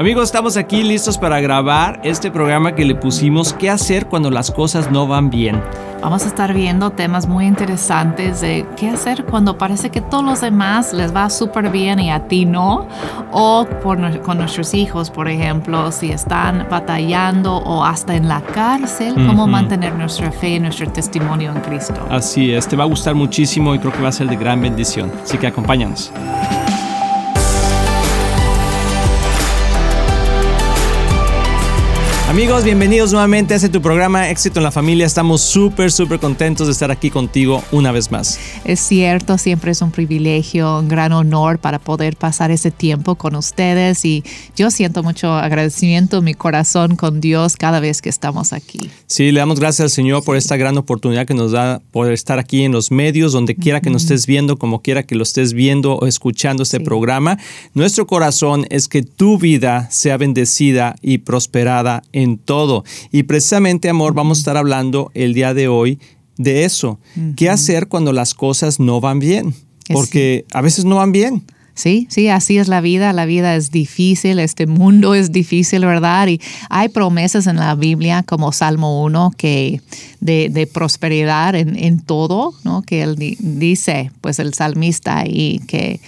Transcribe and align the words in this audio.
Amigos, 0.00 0.24
estamos 0.24 0.56
aquí 0.56 0.82
listos 0.82 1.18
para 1.18 1.40
grabar 1.40 2.00
este 2.04 2.30
programa 2.30 2.74
que 2.74 2.86
le 2.86 2.94
pusimos 2.94 3.52
¿Qué 3.52 3.68
hacer 3.68 4.06
cuando 4.06 4.30
las 4.30 4.50
cosas 4.50 4.90
no 4.90 5.06
van 5.06 5.28
bien? 5.28 5.62
Vamos 6.00 6.24
a 6.24 6.28
estar 6.28 6.54
viendo 6.54 6.88
temas 6.88 7.28
muy 7.28 7.44
interesantes 7.44 8.40
de 8.40 8.64
qué 8.78 8.88
hacer 8.88 9.26
cuando 9.26 9.58
parece 9.58 9.90
que 9.90 10.00
todos 10.00 10.24
los 10.24 10.40
demás 10.40 10.94
les 10.94 11.14
va 11.14 11.28
súper 11.28 11.68
bien 11.68 12.00
y 12.00 12.10
a 12.10 12.28
ti 12.28 12.46
no. 12.46 12.88
O 13.30 13.66
con 13.82 14.38
nuestros 14.38 14.72
hijos, 14.72 15.10
por 15.10 15.28
ejemplo, 15.28 15.92
si 15.92 16.10
están 16.10 16.66
batallando 16.70 17.58
o 17.58 17.84
hasta 17.84 18.16
en 18.16 18.26
la 18.26 18.40
cárcel, 18.40 19.12
cómo 19.26 19.46
mantener 19.46 19.94
nuestra 19.96 20.32
fe 20.32 20.54
y 20.54 20.60
nuestro 20.60 20.90
testimonio 20.90 21.52
en 21.52 21.60
Cristo. 21.60 22.00
Así 22.08 22.54
es, 22.54 22.66
te 22.66 22.74
va 22.74 22.84
a 22.84 22.86
gustar 22.86 23.14
muchísimo 23.14 23.74
y 23.74 23.78
creo 23.78 23.92
que 23.92 24.00
va 24.00 24.08
a 24.08 24.12
ser 24.12 24.28
de 24.28 24.36
gran 24.36 24.62
bendición. 24.62 25.12
Así 25.22 25.36
que 25.36 25.46
acompáñanos. 25.46 26.10
Amigos, 32.30 32.62
bienvenidos 32.62 33.10
nuevamente 33.10 33.54
a 33.54 33.56
este 33.56 33.68
tu 33.68 33.82
programa 33.82 34.30
Éxito 34.30 34.60
en 34.60 34.62
la 34.62 34.70
Familia. 34.70 35.04
Estamos 35.04 35.40
súper, 35.40 35.90
súper 35.90 36.20
contentos 36.20 36.68
de 36.68 36.72
estar 36.72 36.88
aquí 36.92 37.10
contigo 37.10 37.60
una 37.72 37.90
vez 37.90 38.12
más. 38.12 38.38
Es 38.64 38.78
cierto, 38.78 39.36
siempre 39.36 39.72
es 39.72 39.82
un 39.82 39.90
privilegio, 39.90 40.78
un 40.78 40.86
gran 40.86 41.10
honor 41.10 41.58
para 41.58 41.80
poder 41.80 42.14
pasar 42.14 42.52
ese 42.52 42.70
tiempo 42.70 43.16
con 43.16 43.34
ustedes 43.34 44.04
y 44.04 44.22
yo 44.54 44.70
siento 44.70 45.02
mucho 45.02 45.32
agradecimiento 45.32 46.18
en 46.18 46.24
mi 46.24 46.34
corazón 46.34 46.94
con 46.94 47.20
Dios 47.20 47.56
cada 47.56 47.80
vez 47.80 48.00
que 48.00 48.10
estamos 48.10 48.52
aquí. 48.52 48.78
Sí, 49.08 49.32
le 49.32 49.40
damos 49.40 49.58
gracias 49.58 49.80
al 49.80 49.90
Señor 49.90 50.22
por 50.22 50.36
esta 50.36 50.56
gran 50.56 50.78
oportunidad 50.78 51.26
que 51.26 51.34
nos 51.34 51.50
da 51.50 51.82
poder 51.90 52.12
estar 52.12 52.38
aquí 52.38 52.62
en 52.62 52.70
los 52.70 52.92
medios, 52.92 53.32
donde 53.32 53.56
quiera 53.56 53.80
que 53.80 53.90
nos 53.90 54.02
estés 54.02 54.26
viendo, 54.26 54.56
como 54.56 54.82
quiera 54.82 55.02
que 55.02 55.16
lo 55.16 55.24
estés 55.24 55.52
viendo 55.52 55.96
o 55.96 56.06
escuchando 56.06 56.62
este 56.62 56.78
programa. 56.78 57.38
Nuestro 57.74 58.06
corazón 58.06 58.66
es 58.70 58.86
que 58.86 59.02
tu 59.02 59.36
vida 59.36 59.90
sea 59.90 60.16
bendecida 60.16 60.94
y 61.02 61.18
prosperada 61.18 62.04
en 62.12 62.19
todo. 62.38 62.84
Y 63.10 63.24
precisamente, 63.24 63.88
amor, 63.88 64.14
vamos 64.14 64.38
a 64.38 64.40
estar 64.40 64.56
hablando 64.56 65.10
el 65.14 65.34
día 65.34 65.54
de 65.54 65.68
hoy 65.68 65.98
de 66.36 66.64
eso. 66.64 66.98
¿Qué 67.36 67.50
hacer 67.50 67.88
cuando 67.88 68.12
las 68.12 68.34
cosas 68.34 68.80
no 68.80 69.00
van 69.00 69.18
bien? 69.18 69.54
Porque 69.92 70.46
a 70.52 70.60
veces 70.60 70.84
no 70.84 70.96
van 70.96 71.12
bien. 71.12 71.44
Sí, 71.74 72.06
sí, 72.10 72.28
así 72.28 72.58
es 72.58 72.68
la 72.68 72.80
vida. 72.80 73.12
La 73.12 73.24
vida 73.24 73.56
es 73.56 73.70
difícil, 73.70 74.38
este 74.38 74.66
mundo 74.66 75.14
es 75.14 75.32
difícil, 75.32 75.84
¿verdad? 75.86 76.28
Y 76.28 76.40
hay 76.68 76.88
promesas 76.90 77.46
en 77.46 77.56
la 77.56 77.74
Biblia 77.74 78.22
como 78.22 78.52
Salmo 78.52 79.02
1 79.02 79.32
que 79.36 79.80
de, 80.20 80.68
prosperidad 80.72 81.54
en, 81.54 81.76
en, 81.76 82.00
todo, 82.00 82.52
¿no? 82.64 82.82
Que 82.82 83.02
él 83.02 83.16
dice, 83.16 84.10
pues 84.20 84.38
el 84.38 84.52
salmista 84.52 85.24
y 85.26 85.60
que 85.60 86.00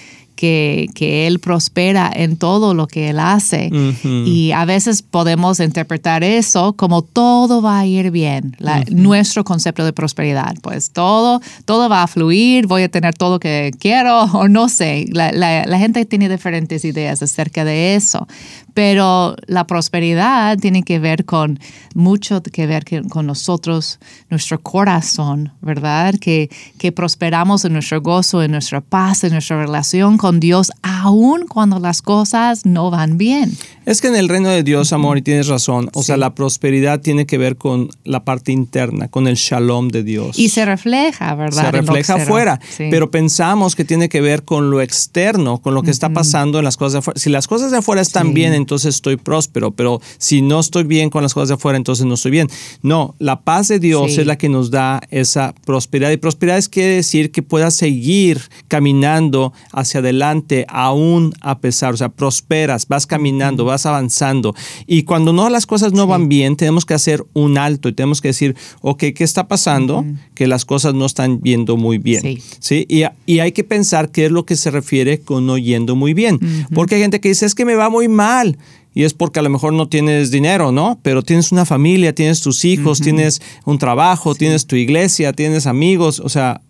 que, 0.42 1.26
Él 1.26 1.38
prospera 1.38 2.10
en 2.12 2.36
todo 2.36 2.74
lo 2.74 2.88
que 2.88 3.10
Él 3.10 3.20
hace. 3.20 3.70
Y 4.02 4.50
a 4.52 4.64
veces 4.64 5.02
podemos 5.02 5.60
interpretar 5.60 6.24
eso 6.24 6.72
como 6.72 7.02
todo 7.02 7.62
va 7.62 7.78
a 7.78 7.86
ir 7.86 8.10
bien, 8.10 8.56
nuestro 8.90 9.44
concepto 9.44 9.84
de 9.84 9.92
prosperidad. 9.92 10.54
Pues 10.60 10.90
todo, 10.90 11.40
todo 11.64 11.88
va 11.88 12.02
a 12.02 12.06
fluir, 12.06 12.66
voy 12.66 12.82
a 12.82 12.88
tener 12.88 13.14
todo 13.14 13.34
lo 13.34 13.40
que 13.40 13.72
quiero 13.78 14.22
o 14.32 14.48
no 14.48 14.68
sé. 14.68 15.06
La, 15.12 15.30
la 15.32 15.78
gente 15.78 16.04
tiene 16.06 16.28
diferentes 16.28 16.84
ideas 16.84 17.22
acerca 17.22 17.64
de 17.64 17.94
eso. 17.94 18.26
Pero 18.74 19.36
la 19.46 19.66
prosperidad 19.66 20.58
tiene 20.58 20.82
que 20.82 20.98
ver 20.98 21.24
con 21.24 21.58
mucho 21.94 22.42
que 22.42 22.66
ver 22.66 22.84
con 23.08 23.26
nosotros, 23.26 23.98
nuestro 24.30 24.60
corazón, 24.60 25.52
¿verdad? 25.60 26.14
Que, 26.20 26.50
que 26.78 26.92
prosperamos 26.92 27.64
en 27.64 27.74
nuestro 27.74 28.00
gozo, 28.00 28.42
en 28.42 28.52
nuestra 28.52 28.80
paz, 28.80 29.24
en 29.24 29.32
nuestra 29.32 29.60
relación 29.60 30.18
con 30.18 30.40
Dios, 30.40 30.72
aun 30.82 31.46
cuando 31.46 31.78
las 31.78 32.02
cosas 32.02 32.64
no 32.64 32.90
van 32.90 33.18
bien. 33.18 33.56
Es 33.84 34.00
que 34.00 34.08
en 34.08 34.16
el 34.16 34.28
reino 34.28 34.48
de 34.48 34.62
Dios, 34.62 34.92
amor, 34.92 35.18
y 35.18 35.22
tienes 35.22 35.48
razón, 35.48 35.90
o 35.92 36.02
sea, 36.02 36.16
la 36.16 36.34
prosperidad 36.34 37.00
tiene 37.00 37.26
que 37.26 37.36
ver 37.36 37.56
con 37.56 37.88
la 38.04 38.24
parte 38.24 38.52
interna, 38.52 39.08
con 39.08 39.26
el 39.26 39.34
shalom 39.34 39.88
de 39.88 40.04
Dios. 40.04 40.38
Y 40.38 40.50
se 40.50 40.64
refleja, 40.64 41.34
¿verdad? 41.34 41.64
Se 41.64 41.72
refleja 41.72 42.14
afuera, 42.14 42.60
pero 42.78 43.10
pensamos 43.10 43.74
que 43.74 43.84
tiene 43.84 44.08
que 44.08 44.20
ver 44.20 44.44
con 44.44 44.70
lo 44.70 44.80
externo, 44.80 45.58
con 45.58 45.74
lo 45.74 45.82
que 45.82 45.90
está 45.90 46.10
pasando 46.10 46.58
en 46.58 46.64
las 46.64 46.76
cosas 46.76 46.92
de 46.92 46.98
afuera. 47.00 47.20
Si 47.20 47.30
las 47.30 47.48
cosas 47.48 47.70
de 47.70 47.78
afuera 47.78 48.00
están 48.00 48.34
bien, 48.34 48.54
entonces 48.62 48.94
estoy 48.94 49.16
próspero, 49.16 49.72
pero 49.72 50.00
si 50.18 50.42
no 50.42 50.60
estoy 50.60 50.84
bien 50.84 51.10
con 51.10 51.22
las 51.22 51.34
cosas 51.34 51.48
de 51.48 51.54
afuera, 51.54 51.76
entonces 51.76 52.06
no 52.06 52.14
estoy 52.14 52.30
bien. 52.30 52.48
No, 52.82 53.14
la 53.18 53.42
paz 53.42 53.68
de 53.68 53.78
Dios 53.78 54.18
es 54.18 54.26
la 54.26 54.36
que 54.36 54.48
nos 54.48 54.70
da 54.70 55.00
esa 55.10 55.54
prosperidad. 55.64 56.10
Y 56.10 56.16
prosperidad 56.16 56.58
es 56.58 56.68
quiere 56.68 56.94
decir 56.94 57.30
que 57.30 57.42
puedas 57.42 57.74
seguir 57.74 58.40
caminando 58.68 59.52
hacia 59.72 60.00
adelante 60.00 60.64
aún 60.68 61.34
a 61.40 61.58
pesar, 61.58 61.94
o 61.94 61.96
sea, 61.96 62.08
prosperas, 62.08 62.88
vas 62.88 63.06
caminando, 63.06 63.64
vas 63.64 63.86
avanzando. 63.86 64.54
Y 64.86 65.02
cuando 65.02 65.32
no 65.32 65.48
las 65.50 65.66
cosas 65.66 65.92
no 65.92 66.06
van 66.06 66.28
bien, 66.28 66.56
tenemos 66.56 66.84
que 66.84 66.94
hacer 66.94 67.24
un 67.32 67.58
alto 67.58 67.88
y 67.88 67.92
tenemos 67.92 68.20
que 68.20 68.28
decir, 68.28 68.56
ok, 68.80 69.04
¿qué 69.14 69.24
está 69.24 69.48
pasando? 69.48 70.04
Que 70.34 70.46
las 70.46 70.64
cosas 70.64 70.94
no 70.94 71.06
están 71.06 71.40
yendo 71.42 71.76
muy 71.76 71.98
bien. 71.98 72.40
Sí. 72.58 72.86
Y, 72.88 73.04
y, 73.26 73.40
hay 73.40 73.52
que 73.52 73.64
pensar 73.64 74.10
qué 74.10 74.26
es 74.26 74.32
lo 74.32 74.46
que 74.46 74.56
se 74.56 74.70
refiere 74.70 75.20
con 75.20 75.46
no 75.46 75.58
yendo 75.58 75.96
muy 75.96 76.14
bien. 76.14 76.38
Porque 76.74 76.96
hay 76.96 77.02
gente 77.02 77.20
que 77.20 77.28
dice, 77.28 77.46
es 77.46 77.54
que 77.54 77.64
me 77.64 77.74
va 77.74 77.90
muy 77.90 78.08
mal 78.08 78.51
y 78.94 79.04
es 79.04 79.14
porque 79.14 79.40
a 79.40 79.42
lo 79.42 79.50
mejor 79.50 79.72
no 79.72 79.88
tienes 79.88 80.30
dinero, 80.30 80.70
¿no? 80.72 80.98
Pero 81.02 81.22
tienes 81.22 81.52
una 81.52 81.64
familia, 81.64 82.14
tienes 82.14 82.40
tus 82.40 82.64
hijos, 82.64 83.00
tienes 83.00 83.40
un 83.64 83.78
trabajo, 83.78 84.34
tienes 84.34 84.66
tu 84.66 84.76
iglesia, 84.76 85.32
tienes 85.32 85.66
amigos, 85.66 86.20
o 86.20 86.28
sea, 86.28 86.60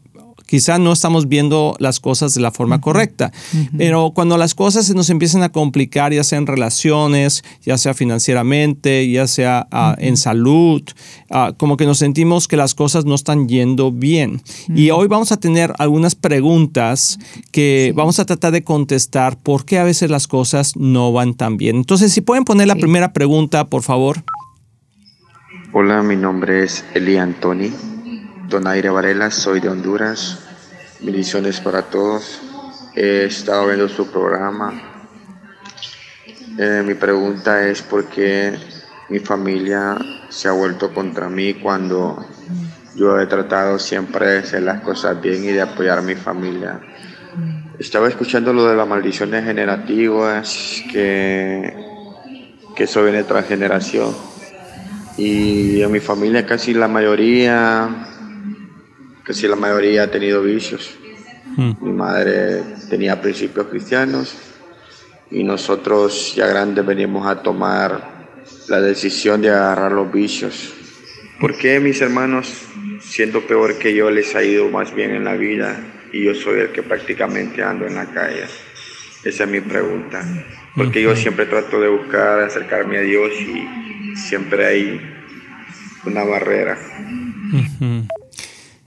quizá 0.53 0.77
no 0.77 0.93
estamos 0.93 1.29
viendo 1.29 1.75
las 1.79 1.99
cosas 1.99 2.35
de 2.35 2.43
la 2.43 2.51
forma 2.51 2.79
correcta. 2.83 3.33
Pero 3.79 4.13
cuando 4.15 4.37
las 4.37 4.55
cosas 4.55 4.85
se 4.85 4.93
nos 4.93 5.09
empiezan 5.09 5.43
a 5.43 5.49
complicar, 5.49 6.13
ya 6.13 6.23
sea 6.25 6.37
en 6.37 6.47
relaciones, 6.47 7.43
ya 7.63 7.79
sea 7.79 7.95
financieramente, 7.95 9.11
ya 9.11 9.27
sea 9.27 9.67
ah, 9.71 9.97
en 9.99 10.19
salud, 10.19 10.83
ah, 11.31 11.55
como 11.57 11.79
que 11.79 11.87
nos 11.87 11.97
sentimos 11.97 12.49
que 12.49 12.59
las 12.59 12.75
cosas 12.75 13.07
no 13.07 13.15
están 13.15 13.49
yendo 13.49 13.93
bien. 13.93 14.43
Y 14.69 14.91
hoy 14.91 15.09
vamos 15.09 15.33
a 15.33 15.39
tener 15.39 15.73
algunas 15.79 16.15
preguntas 16.17 17.19
que 17.51 17.95
vamos 17.97 18.19
a 18.19 18.27
tratar 18.27 18.53
de 18.53 18.63
contestar 18.63 19.39
por 19.39 19.65
qué 19.65 19.79
a 19.79 19.85
veces 19.85 20.11
las 20.11 20.29
cosas 20.29 20.77
no 20.77 21.15
van 21.15 21.33
tan 21.33 21.57
bien. 21.57 21.77
Entonces, 21.77 22.13
si 22.13 22.21
pueden 22.21 22.45
poner 22.45 22.67
la 22.67 22.77
primera 22.77 23.15
pregunta, 23.15 23.69
por 23.69 23.81
favor. 23.81 24.23
Hola, 25.73 26.03
mi 26.03 26.17
nombre 26.17 26.65
es 26.65 26.85
Eli 26.93 27.17
Antoni. 27.17 27.73
Donaire 28.53 28.91
Varela, 28.91 29.31
soy 29.31 29.61
de 29.61 29.71
Honduras. 29.71 30.39
Bendiciones 31.01 31.59
para 31.63 31.85
todos. 31.85 32.39
He 32.95 33.25
estado 33.25 33.67
viendo 33.67 33.89
su 33.89 34.11
programa. 34.11 34.75
Eh, 36.59 36.83
mi 36.85 36.93
pregunta 36.93 37.67
es 37.67 37.81
por 37.81 38.05
qué 38.09 38.55
mi 39.09 39.21
familia 39.21 39.97
se 40.29 40.49
ha 40.49 40.53
vuelto 40.53 40.93
contra 40.93 41.31
mí 41.31 41.55
cuando 41.55 42.27
yo 42.95 43.19
he 43.19 43.27
tratado 43.27 43.79
siempre 43.79 44.27
de 44.27 44.39
hacer 44.41 44.63
las 44.65 44.83
cosas 44.83 45.19
bien 45.19 45.43
y 45.45 45.53
de 45.53 45.63
apoyar 45.63 46.01
a 46.01 46.03
mi 46.03 46.15
familia. 46.15 46.79
Estaba 47.79 48.07
escuchando 48.07 48.53
lo 48.53 48.67
de 48.67 48.77
las 48.77 48.87
maldiciones 48.87 49.47
generativas, 49.47 50.83
que, 50.93 51.75
que 52.77 52.85
eso 52.85 53.03
viene 53.03 53.25
tras 53.25 53.49
generación. 53.49 54.15
Y 55.17 55.81
en 55.81 55.91
mi 55.91 56.01
familia 56.01 56.45
casi 56.45 56.75
la 56.75 56.87
mayoría 56.87 58.11
casi 59.25 59.49
la 59.49 59.57
mayoría 59.57 60.05
ha 60.05 60.11
tenido 60.11 60.43
vicios. 60.43 60.97
Hmm. 61.57 61.73
Mi 61.81 61.93
madre 61.93 62.63
tenía 62.89 63.21
principios 63.21 63.67
cristianos 63.67 64.35
y 65.31 65.45
nosotros 65.45 66.35
ya 66.35 66.47
grandes 66.47 66.85
venimos 66.85 67.27
a 67.27 67.43
tomar 67.43 68.27
la 68.69 68.81
decisión 68.81 69.43
de 69.43 69.51
agarrar 69.51 69.93
los 69.93 70.13
vicios. 70.13 70.75
¿Por 71.41 71.57
qué 71.57 71.81
mis 71.81 72.01
hermanos, 72.01 72.53
siendo 73.01 73.47
peor 73.47 73.79
que 73.79 73.95
yo, 73.95 74.11
les 74.11 74.35
ha 74.35 74.45
ido 74.45 74.69
más 74.69 74.95
bien 74.95 75.11
en 75.13 75.25
la 75.25 75.35
vida 75.35 75.81
y 76.13 76.25
yo 76.25 76.35
soy 76.35 76.61
el 76.61 76.73
que 76.73 76.83
prácticamente 76.83 77.63
ando 77.63 77.87
en 77.87 77.97
la 77.97 78.07
calle? 78.07 78.45
Esa 79.25 79.45
es 79.45 79.51
mi 79.51 79.61
pregunta. 79.61 80.23
Porque 80.75 81.03
yo 81.03 81.15
siempre 81.17 81.47
trato 81.47 81.81
de 81.81 81.89
buscar 81.89 82.41
acercarme 82.41 82.99
a 82.99 83.03
Dios 83.03 83.31
y 83.41 84.17
siempre 84.17 84.67
hay 84.67 85.01
una 86.05 86.25
barrera. 86.25 86.79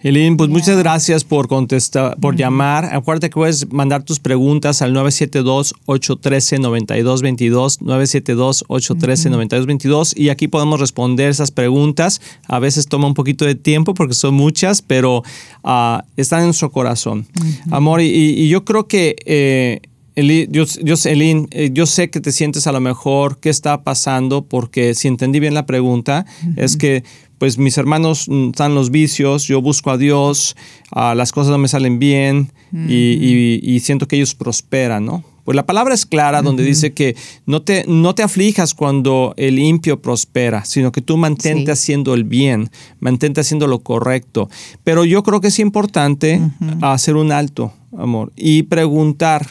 Elin, 0.05 0.37
pues 0.37 0.49
muchas 0.51 0.77
gracias 0.77 1.23
por 1.23 1.47
contestar, 1.47 2.15
por 2.19 2.35
llamar. 2.35 2.93
Acuérdate 2.93 3.31
que 3.31 3.33
puedes 3.33 3.73
mandar 3.73 4.03
tus 4.03 4.19
preguntas 4.19 4.83
al 4.83 4.93
972-813-9222, 4.93 7.79
972-813-9222 7.79 10.13
y 10.15 10.29
aquí 10.29 10.47
podemos 10.47 10.79
responder 10.79 11.31
esas 11.31 11.49
preguntas. 11.49 12.21
A 12.47 12.59
veces 12.59 12.85
toma 12.85 13.07
un 13.07 13.15
poquito 13.15 13.45
de 13.45 13.55
tiempo 13.55 13.95
porque 13.95 14.13
son 14.13 14.35
muchas, 14.35 14.83
pero 14.83 15.23
ah, 15.63 16.05
están 16.17 16.43
en 16.43 16.53
su 16.53 16.69
corazón. 16.69 17.25
Amor, 17.71 18.01
y, 18.01 18.47
yo 18.47 18.63
creo 18.63 18.87
que... 18.87 19.15
Eh, 19.25 19.81
yo, 20.49 20.63
yo, 20.81 20.95
Elin, 21.05 21.49
eh, 21.51 21.71
yo 21.73 21.85
sé 21.85 22.09
que 22.09 22.21
te 22.21 22.31
sientes 22.31 22.67
a 22.67 22.71
lo 22.71 22.79
mejor 22.79 23.37
qué 23.39 23.49
está 23.49 23.83
pasando 23.83 24.45
porque 24.45 24.93
si 24.93 25.09
entendí 25.09 25.41
bien 25.41 25.53
la 25.53 25.65
pregunta, 25.65 26.25
es 26.55 26.77
que 26.77 27.03
pues 27.37 27.57
mis 27.57 27.77
hermanos 27.77 28.27
mm, 28.27 28.49
están 28.49 28.75
los 28.75 28.91
vicios, 28.91 29.45
yo 29.45 29.61
busco 29.61 29.91
a 29.91 29.97
Dios, 29.97 30.55
las 30.93 31.31
cosas 31.31 31.51
no 31.51 31.57
me 31.57 31.67
salen 31.67 31.99
bien 31.99 32.51
y, 32.87 33.79
siento 33.81 34.07
que 34.07 34.15
ellos 34.15 34.35
prosperan, 34.35 35.05
¿no? 35.05 35.23
Pues 35.43 35.55
la 35.55 35.67
palabra 35.67 35.93
es 35.93 36.07
clara 36.07 36.41
donde 36.41 36.63
dice 36.63 36.93
que 36.93 37.15
no 37.45 37.61
te, 37.61 37.85
no 37.87 38.15
te 38.15 38.23
aflijas 38.23 38.73
cuando 38.73 39.35
el 39.37 39.59
impio 39.59 40.01
prospera, 40.01 40.65
sino 40.65 40.91
que 40.91 41.01
tú 41.01 41.17
mantente 41.17 41.71
haciendo 41.71 42.15
el 42.15 42.23
bien, 42.23 42.71
mantente 42.99 43.41
haciendo 43.41 43.67
lo 43.67 43.79
correcto. 43.79 44.49
Pero 44.83 45.05
yo 45.05 45.21
creo 45.21 45.41
que 45.41 45.49
es 45.49 45.59
importante 45.59 46.41
hacer 46.81 47.15
un 47.15 47.31
alto, 47.31 47.73
amor, 47.95 48.33
y 48.35 48.63
preguntar 48.63 49.45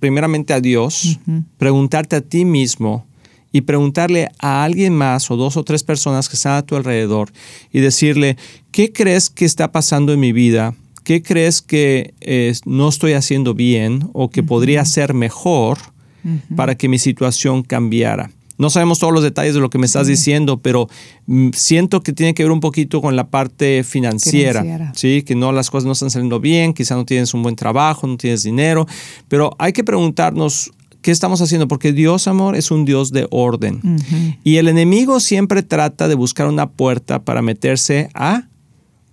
primeramente 0.00 0.52
a 0.52 0.60
Dios, 0.60 1.18
preguntarte 1.56 2.16
a 2.16 2.20
ti 2.20 2.44
mismo, 2.44 3.06
y 3.52 3.62
preguntarle 3.62 4.28
a 4.38 4.64
alguien 4.64 4.94
más 4.94 5.30
o 5.30 5.36
dos 5.36 5.56
o 5.56 5.64
tres 5.64 5.82
personas 5.82 6.28
que 6.28 6.36
están 6.36 6.54
a 6.54 6.62
tu 6.62 6.76
alrededor 6.76 7.32
y 7.72 7.80
decirle, 7.80 8.36
¿qué 8.70 8.92
crees 8.92 9.30
que 9.30 9.44
está 9.44 9.72
pasando 9.72 10.12
en 10.12 10.20
mi 10.20 10.32
vida? 10.32 10.74
¿Qué 11.04 11.22
crees 11.22 11.62
que 11.62 12.12
eh, 12.20 12.52
no 12.66 12.88
estoy 12.88 13.14
haciendo 13.14 13.54
bien 13.54 14.10
o 14.12 14.28
que 14.28 14.42
podría 14.42 14.84
ser 14.84 15.14
mejor 15.14 15.78
para 16.54 16.74
que 16.74 16.88
mi 16.88 16.98
situación 16.98 17.62
cambiara? 17.62 18.30
No 18.58 18.70
sabemos 18.70 18.98
todos 18.98 19.14
los 19.14 19.22
detalles 19.22 19.54
de 19.54 19.60
lo 19.60 19.70
que 19.70 19.78
me 19.78 19.86
estás 19.86 20.08
diciendo, 20.08 20.58
pero 20.60 20.88
mm, 21.26 21.50
siento 21.54 22.02
que 22.02 22.12
tiene 22.12 22.34
que 22.34 22.42
ver 22.42 22.50
un 22.50 22.58
poquito 22.58 23.00
con 23.00 23.14
la 23.14 23.28
parte 23.28 23.84
financiera, 23.84 24.62
financiera, 24.62 24.92
¿sí? 24.96 25.22
Que 25.22 25.36
no 25.36 25.52
las 25.52 25.70
cosas 25.70 25.86
no 25.86 25.92
están 25.92 26.10
saliendo 26.10 26.40
bien, 26.40 26.74
quizá 26.74 26.96
no 26.96 27.06
tienes 27.06 27.32
un 27.34 27.42
buen 27.44 27.54
trabajo, 27.54 28.08
no 28.08 28.16
tienes 28.16 28.42
dinero, 28.42 28.86
pero 29.28 29.54
hay 29.60 29.72
que 29.72 29.84
preguntarnos 29.84 30.72
¿Qué 31.02 31.10
estamos 31.10 31.40
haciendo? 31.40 31.68
Porque 31.68 31.92
Dios, 31.92 32.26
amor, 32.26 32.56
es 32.56 32.70
un 32.70 32.84
Dios 32.84 33.12
de 33.12 33.26
orden. 33.30 33.80
Y 34.44 34.56
el 34.56 34.68
enemigo 34.68 35.20
siempre 35.20 35.62
trata 35.62 36.08
de 36.08 36.14
buscar 36.14 36.48
una 36.48 36.70
puerta 36.70 37.22
para 37.24 37.40
meterse 37.42 38.10
a 38.14 38.48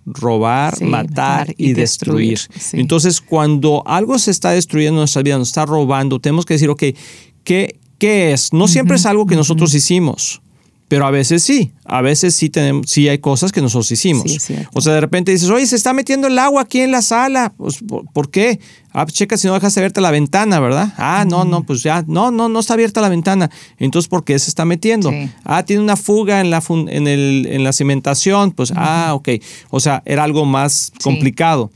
robar, 0.04 0.80
matar, 0.82 1.52
y, 1.56 1.72
destruir. 1.72 2.40
Entonces, 2.72 3.20
cuando 3.20 3.82
algo 3.86 4.18
se 4.18 4.30
está 4.30 4.50
destruyendo 4.50 4.98
en 4.98 5.02
nuestra 5.02 5.22
vida, 5.22 5.38
nos 5.38 5.48
está 5.48 5.66
robando, 5.66 6.20
tenemos 6.20 6.44
que 6.44 6.54
decir, 6.54 6.70
ok, 6.70 6.82
¿qué, 7.44 7.78
qué 7.98 8.32
es? 8.32 8.52
No 8.52 8.68
siempre 8.68 8.96
es 8.96 9.06
algo 9.06 9.26
que 9.26 9.36
nosotros 9.36 9.74
hicimos. 9.74 10.42
Pero 10.88 11.04
a 11.04 11.10
veces 11.10 11.42
sí, 11.42 11.72
a 11.84 12.00
veces 12.00 12.36
sí 12.36 12.48
tenemos, 12.48 12.88
sí 12.88 13.08
hay 13.08 13.18
cosas 13.18 13.50
que 13.50 13.60
nosotros 13.60 13.90
hicimos. 13.90 14.24
o 14.72 14.80
sea, 14.80 14.94
de 14.94 15.00
repente 15.00 15.32
dices, 15.32 15.50
oye, 15.50 15.66
se 15.66 15.74
está 15.74 15.92
metiendo 15.92 16.28
el 16.28 16.38
agua 16.38 16.62
aquí 16.62 16.80
en 16.80 16.92
la 16.92 17.02
sala. 17.02 17.52
Pues, 17.56 17.80
¿por, 18.12 18.30
qué? 18.30 18.60
Ah, 18.92 19.04
pues, 19.04 19.14
checa 19.14 19.36
si 19.36 19.48
no 19.48 19.54
dejas 19.54 19.76
abierta 19.76 20.00
la 20.00 20.12
ventana, 20.12 20.60
¿verdad? 20.60 20.92
Ah, 20.96 21.24
no, 21.28 21.44
no, 21.44 21.64
pues 21.64 21.82
ya, 21.82 22.04
no, 22.06 22.30
no, 22.30 22.48
no 22.48 22.60
está 22.60 22.74
abierta 22.74 23.00
la 23.00 23.08
ventana. 23.08 23.50
Entonces, 23.78 24.08
¿por 24.08 24.22
qué 24.22 24.38
se 24.38 24.48
está 24.48 24.64
metiendo? 24.64 25.12
Ah, 25.44 25.64
tiene 25.64 25.82
una 25.82 25.96
fuga 25.96 26.40
en 26.40 26.50
la, 26.50 26.62
en 26.68 27.08
el, 27.08 27.48
en 27.50 27.64
la 27.64 27.72
cimentación. 27.72 28.52
Pues, 28.52 28.72
ah, 28.76 29.12
ok. 29.14 29.30
O 29.70 29.80
sea, 29.80 30.04
era 30.06 30.22
algo 30.22 30.44
más 30.44 30.92
complicado. 31.02 31.72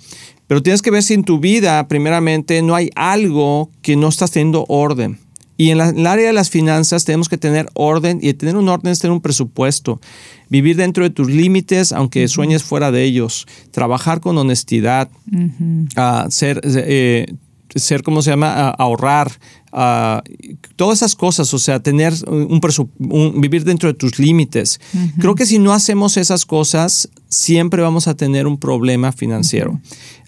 Pero 0.46 0.62
tienes 0.62 0.82
que 0.82 0.90
ver 0.92 1.02
si 1.02 1.14
en 1.14 1.24
tu 1.24 1.40
vida, 1.40 1.86
primeramente, 1.88 2.62
no 2.62 2.76
hay 2.76 2.90
algo 2.94 3.70
que 3.82 3.96
no 3.96 4.08
estás 4.08 4.30
teniendo 4.30 4.66
orden. 4.68 5.18
Y 5.60 5.72
en, 5.72 5.78
el 5.78 6.06
área 6.06 6.26
de 6.26 6.32
las 6.32 6.48
finanzas 6.48 7.04
tenemos 7.04 7.28
que 7.28 7.36
tener 7.36 7.68
orden 7.74 8.18
y 8.22 8.32
tener 8.32 8.56
un 8.56 8.66
orden 8.70 8.92
es 8.92 8.98
tener 8.98 9.12
un 9.12 9.20
presupuesto. 9.20 10.00
Vivir 10.48 10.74
dentro 10.74 11.04
de 11.04 11.10
tus 11.10 11.28
límites, 11.28 11.92
aunque 11.92 12.28
sueñes 12.28 12.62
fuera 12.62 12.90
de 12.90 13.04
ellos. 13.04 13.46
Trabajar 13.70 14.20
con 14.20 14.38
honestidad. 14.38 15.10
Ah, 15.96 16.28
ser, 16.30 16.62
eh, 16.64 17.34
ser, 17.74 18.02
¿cómo 18.02 18.22
se 18.22 18.30
llama? 18.30 18.70
ahorrar. 18.70 19.32
Todas 19.70 20.99
esas 20.99 21.14
cosas, 21.14 21.52
o 21.55 21.58
sea, 21.58 21.81
tener 21.81 22.12
un, 22.26 22.61
vivir 23.40 23.64
dentro 23.64 23.88
de 23.88 23.94
tus 23.94 24.19
límites. 24.19 24.81
Creo 25.19 25.34
que 25.34 25.46
si 25.46 25.58
no 25.58 25.72
hacemos 25.72 26.17
esas 26.17 26.44
cosas, 26.44 27.08
siempre 27.28 27.82
vamos 27.82 28.08
a 28.08 28.14
tener 28.14 28.46
un 28.46 28.58
problema 28.58 29.12
financiero. 29.12 29.81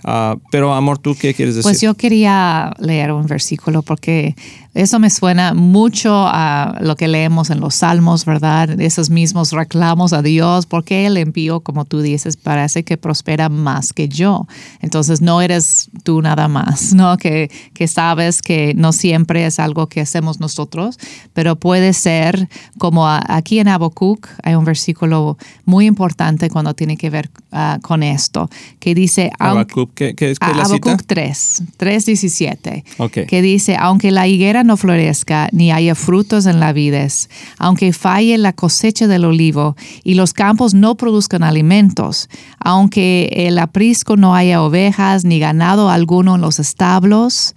Ah, 0.05 0.37
pero 0.51 0.75
amor, 0.75 0.99
¿tú 0.99 1.15
qué 1.15 1.33
quieres 1.33 1.55
decir? 1.55 1.71
Pues 1.71 1.81
yo 1.81 1.95
quería 1.95 2.73
leer 2.79 3.13
un 3.13 3.27
versículo 3.27 3.83
porque 3.83 4.35
eso 4.75 4.99
me 4.99 5.11
suena 5.11 5.55
mucho 5.55 6.27
a 6.27 6.79
lo 6.81 6.97
que 6.97 7.07
leemos 7.07 7.51
en 7.51 7.61
los 7.61 7.77
salmos, 7.77 8.25
¿verdad? 8.25 8.81
Esos 8.81 9.11
mismos 9.11 9.53
reclamos 9.53 10.13
a 10.13 10.23
Dios, 10.23 10.67
porque 10.67 11.07
Él 11.07 11.19
envió, 11.19 11.61
como 11.61 11.85
tú 11.85 12.01
dices, 12.01 12.37
parece 12.37 12.83
que 12.83 12.97
prospera 12.97 13.49
más 13.49 13.93
que 13.93 14.09
yo. 14.09 14.47
Entonces 14.81 15.21
no 15.21 15.41
eres 15.41 15.91
tú 16.03 16.21
nada 16.21 16.49
más, 16.49 16.95
¿no? 16.95 17.17
Que, 17.17 17.51
que 17.73 17.87
sabes 17.87 18.43
que 18.43 18.75
no 18.75 18.93
siempre 18.93 19.32
es 19.37 19.59
algo 19.59 19.89
que 19.89 20.01
hacemos 20.01 20.41
nosotros, 20.41 20.99
pero 21.33 21.57
puede 21.57 21.93
ser 21.93 22.49
como 22.79 23.07
aquí 23.07 23.59
en 23.59 23.69
Habacuc 23.69 24.29
hay 24.43 24.55
un 24.55 24.65
versículo 24.65 25.39
muy 25.65 25.87
importante 25.87 26.51
cuando 26.51 26.75
tiene 26.75 26.97
que 26.97 27.11
ver 27.11 27.31
ah, 27.53 27.79
con 27.83 28.03
esto, 28.03 28.49
que 28.79 28.95
dice... 28.95 29.31
Habacuc, 29.39 29.95
¿qué, 29.95 30.15
es 30.19 30.39
que 30.39 30.55
la 30.55 30.65
Habacuc 30.65 31.03
3, 31.07 31.63
3.17, 31.79 33.27
que 33.27 33.43
dice, 33.43 33.77
aunque 33.79 34.11
la 34.11 34.27
higuera 34.27 34.65
no 34.65 34.77
florezca, 34.77 35.49
ni 35.53 35.73
haya 35.73 35.95
frutos 35.95 36.47
en 36.47 36.61
la 36.61 36.73
vides, 36.73 37.29
aunque 37.59 37.93
falle 37.93 38.39
la 38.39 38.53
cosecha 38.53 39.07
del 39.07 39.25
olivo 39.25 39.77
y 40.05 40.15
los 40.15 40.33
campos 40.33 40.75
no 40.75 40.97
produzcan 40.97 41.43
alimentos, 41.43 42.29
aunque 42.59 43.31
el 43.33 43.59
aprisco 43.59 44.17
no 44.17 44.35
haya 44.35 44.63
ovejas 44.63 45.25
ni 45.25 45.39
ganado 45.39 45.91
alguno 45.91 46.37
en 46.37 46.41
los 46.41 46.59
establos, 46.59 47.55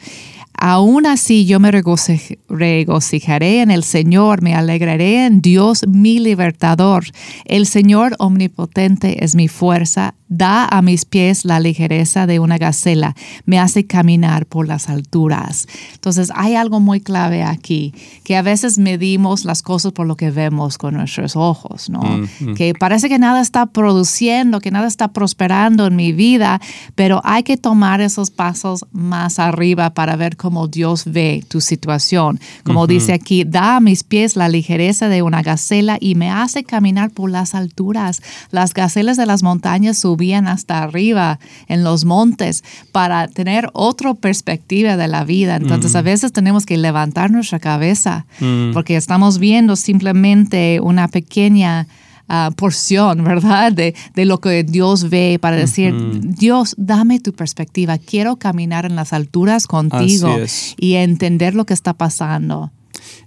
Aún 0.58 1.06
así 1.06 1.46
yo 1.46 1.60
me 1.60 1.72
regocijaré 1.72 3.62
en 3.62 3.72
el 3.72 3.84
Señor, 3.84 4.42
me 4.42 4.56
alegraré 4.56 5.26
en 5.26 5.42
Dios 5.42 5.86
mi 5.88 6.20
libertador. 6.20 7.06
El 7.46 7.66
Señor 7.66 8.16
omnipotente 8.20 9.24
es 9.24 9.36
mi 9.36 9.48
fuerza 9.48 10.16
Da 10.28 10.66
a 10.66 10.82
mis 10.82 11.06
pies 11.06 11.46
la 11.46 11.60
ligereza 11.60 12.26
de 12.26 12.40
una 12.40 12.58
gacela, 12.58 13.16
me 13.46 13.60
hace 13.60 13.86
caminar 13.86 14.46
por 14.48 14.68
las 14.68 14.90
alturas. 14.90 15.68
Entonces 15.94 16.32
hay 16.36 16.56
algo 16.56 16.80
muy 16.80 17.00
clave 17.00 17.44
aquí, 17.44 17.94
que 18.24 18.36
a 18.36 18.42
veces 18.42 18.80
medimos 18.80 19.46
las 19.46 19.62
cosas 19.62 19.92
por 19.92 20.08
lo 20.08 20.16
que 20.16 20.32
vemos 20.32 20.78
con 20.78 20.96
nuestros 20.96 21.36
ojos, 21.36 21.90
¿no? 21.90 22.02
Mm, 22.02 22.28
mm. 22.40 22.54
Que 22.56 22.74
parece 22.74 23.08
que 23.10 23.20
nada 23.20 23.42
está 23.42 23.68
produciendo, 23.68 24.62
que 24.62 24.72
nada 24.72 24.88
está 24.88 25.10
prosperando 25.10 25.86
en 25.88 25.96
mi 25.96 26.12
vida, 26.12 26.60
pero 26.96 27.22
hay 27.24 27.44
que 27.44 27.58
tomar 27.58 28.02
esos 28.02 28.32
pasos 28.32 28.86
más 28.92 29.40
arriba 29.40 29.94
para 29.94 30.16
ver 30.16 30.38
cómo 30.38 30.68
Dios 30.68 31.04
ve 31.06 31.44
tu 31.48 31.62
situación. 31.62 32.40
Como 32.64 32.88
dice 32.88 33.14
aquí, 33.14 33.44
da 33.44 33.78
a 33.78 33.80
mis 33.80 34.04
pies 34.04 34.36
la 34.36 34.50
ligereza 34.50 35.10
de 35.10 35.22
una 35.22 35.42
gacela 35.42 35.98
y 36.00 36.16
me 36.16 36.32
hace 36.32 36.64
caminar 36.64 37.12
por 37.12 37.30
las 37.30 37.54
alturas. 37.54 38.22
Las 38.52 38.74
gacelas 38.74 39.18
de 39.18 39.26
las 39.26 39.44
montañas 39.44 39.98
subían 40.16 40.48
hasta 40.48 40.82
arriba 40.82 41.40
en 41.68 41.84
los 41.84 42.06
montes 42.06 42.64
para 42.92 43.28
tener 43.28 43.70
otra 43.74 44.14
perspectiva 44.14 44.96
de 44.96 45.08
la 45.08 45.26
vida. 45.26 45.58
Entonces 45.58 45.96
a 45.96 46.02
veces 46.02 46.32
tenemos 46.32 46.66
que 46.66 46.78
levantar 46.78 47.32
nuestra 47.32 47.60
cabeza 47.60 48.26
porque 48.74 48.96
estamos 48.96 49.40
viendo 49.40 49.76
simplemente 49.76 50.80
una 50.82 51.08
pequeña... 51.08 51.88
Ah, 52.28 52.50
porción, 52.56 53.24
¿verdad? 53.24 53.72
De, 53.72 53.94
de, 54.16 54.26
lo 54.26 54.40
que 54.40 54.64
Dios 54.64 55.12
ve 55.12 55.38
para 55.40 55.58
decir, 55.58 55.94
Dios, 56.24 56.74
dame 56.76 57.20
tu 57.20 57.34
perspectiva, 57.34 58.00
quiero 58.00 58.38
caminar 58.38 58.88
en 58.88 58.96
las 58.96 59.14
alturas 59.14 59.68
contigo 59.68 60.36
y 60.76 60.96
entender 60.96 61.54
lo 61.54 61.68
que 61.68 61.76
está 61.76 61.94
pasando. 61.94 62.72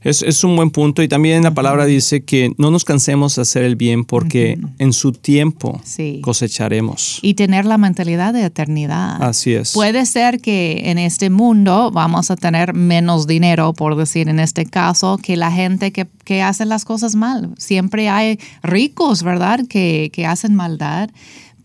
Es, 0.02 0.44
un 0.44 0.56
buen 0.56 0.70
punto 0.70 1.02
y 1.02 1.08
también 1.08 1.42
la 1.42 1.52
palabra 1.52 1.84
dice 1.84 2.22
que 2.22 2.52
no 2.56 2.70
nos 2.70 2.84
cansemos 2.84 3.36
de 3.36 3.42
hacer 3.42 3.64
el 3.64 3.76
bien 3.76 4.04
porque 4.04 4.58
en 4.78 4.92
su 4.92 5.12
tiempo 5.12 5.80
cosecharemos. 6.22 7.18
Y 7.22 7.34
tener 7.34 7.64
la 7.64 7.78
mentalidad 7.78 8.32
de 8.32 8.44
eternidad. 8.44 9.22
Así 9.22 9.54
es. 9.54 9.72
Puede 9.72 10.06
ser 10.06 10.40
que 10.40 10.82
en 10.90 10.98
este 10.98 11.30
mundo 11.30 11.90
vamos 11.90 12.30
a 12.30 12.36
tener 12.36 12.74
menos 12.74 13.26
dinero, 13.26 13.72
por 13.72 13.96
decir 13.96 14.28
en 14.28 14.40
este 14.40 14.66
caso, 14.66 15.18
que 15.18 15.36
la 15.36 15.50
gente 15.50 15.92
que, 15.92 16.06
que 16.24 16.42
hace 16.42 16.64
las 16.64 16.84
cosas 16.84 17.14
mal. 17.14 17.50
Siempre 17.58 18.08
hay 18.08 18.38
ricos, 18.62 19.22
¿verdad?, 19.22 19.60
que, 19.68 20.10
que 20.12 20.26
hacen 20.26 20.54
maldad 20.54 21.10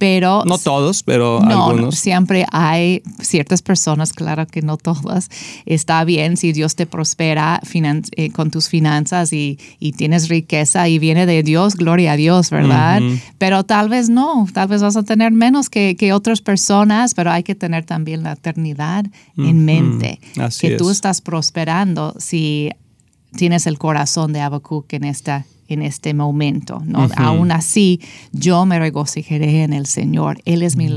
pero... 0.03 0.43
No 0.45 0.57
todos, 0.57 1.01
pero 1.01 1.39
no, 1.39 1.67
algunos. 1.67 1.95
siempre 1.95 2.45
hay 2.51 3.01
ciertas 3.21 3.61
personas, 3.61 4.11
claro 4.11 4.45
que 4.45 4.61
no 4.61 4.75
todas. 4.75 5.29
Está 5.65 6.03
bien 6.03 6.35
si 6.35 6.51
Dios 6.51 6.75
te 6.75 6.85
prospera 6.85 7.61
eh, 7.73 8.29
con 8.31 8.51
tus 8.51 8.67
finanzas 8.67 9.31
y, 9.31 9.57
tienes 9.95 10.27
riqueza 10.27 10.89
y 10.89 10.99
viene 10.99 11.25
de 11.25 11.41
Dios, 11.41 11.75
gloria 11.75 12.13
a 12.13 12.15
Dios, 12.17 12.49
¿verdad? 12.49 13.01
Pero 13.37 13.63
tal 13.63 13.87
vez 13.87 14.09
no, 14.09 14.45
tal 14.51 14.67
vez 14.67 14.81
vas 14.81 14.97
a 14.97 15.03
tener 15.03 15.31
menos 15.31 15.69
que, 15.69 16.11
otras 16.13 16.41
personas, 16.41 17.13
pero 17.13 17.31
hay 17.31 17.43
que 17.43 17.55
tener 17.55 17.85
también 17.85 18.23
la 18.23 18.33
eternidad 18.33 19.05
en 19.37 19.63
mente. 19.63 20.19
que 20.59 20.71
tú 20.71 20.89
estás 20.89 21.21
prosperando 21.21 22.13
si 22.19 22.71
tienes 23.37 23.67
el 23.67 23.77
corazón 23.77 24.33
de 24.33 24.41
Habacuc 24.41 24.91
en 24.91 25.05
esta 25.05 25.45
en 25.67 25.81
este 25.81 26.13
momento. 26.13 26.81
¿no? 26.85 27.09
Aún 27.17 27.51
así, 27.51 27.99
yo 28.31 28.65
me 28.65 28.79
regocijaré 28.79 29.63
en 29.63 29.73
el 29.73 29.85
Señor. 29.85 30.39
Él 30.45 30.61
es 30.61 30.75
mi 30.75 30.89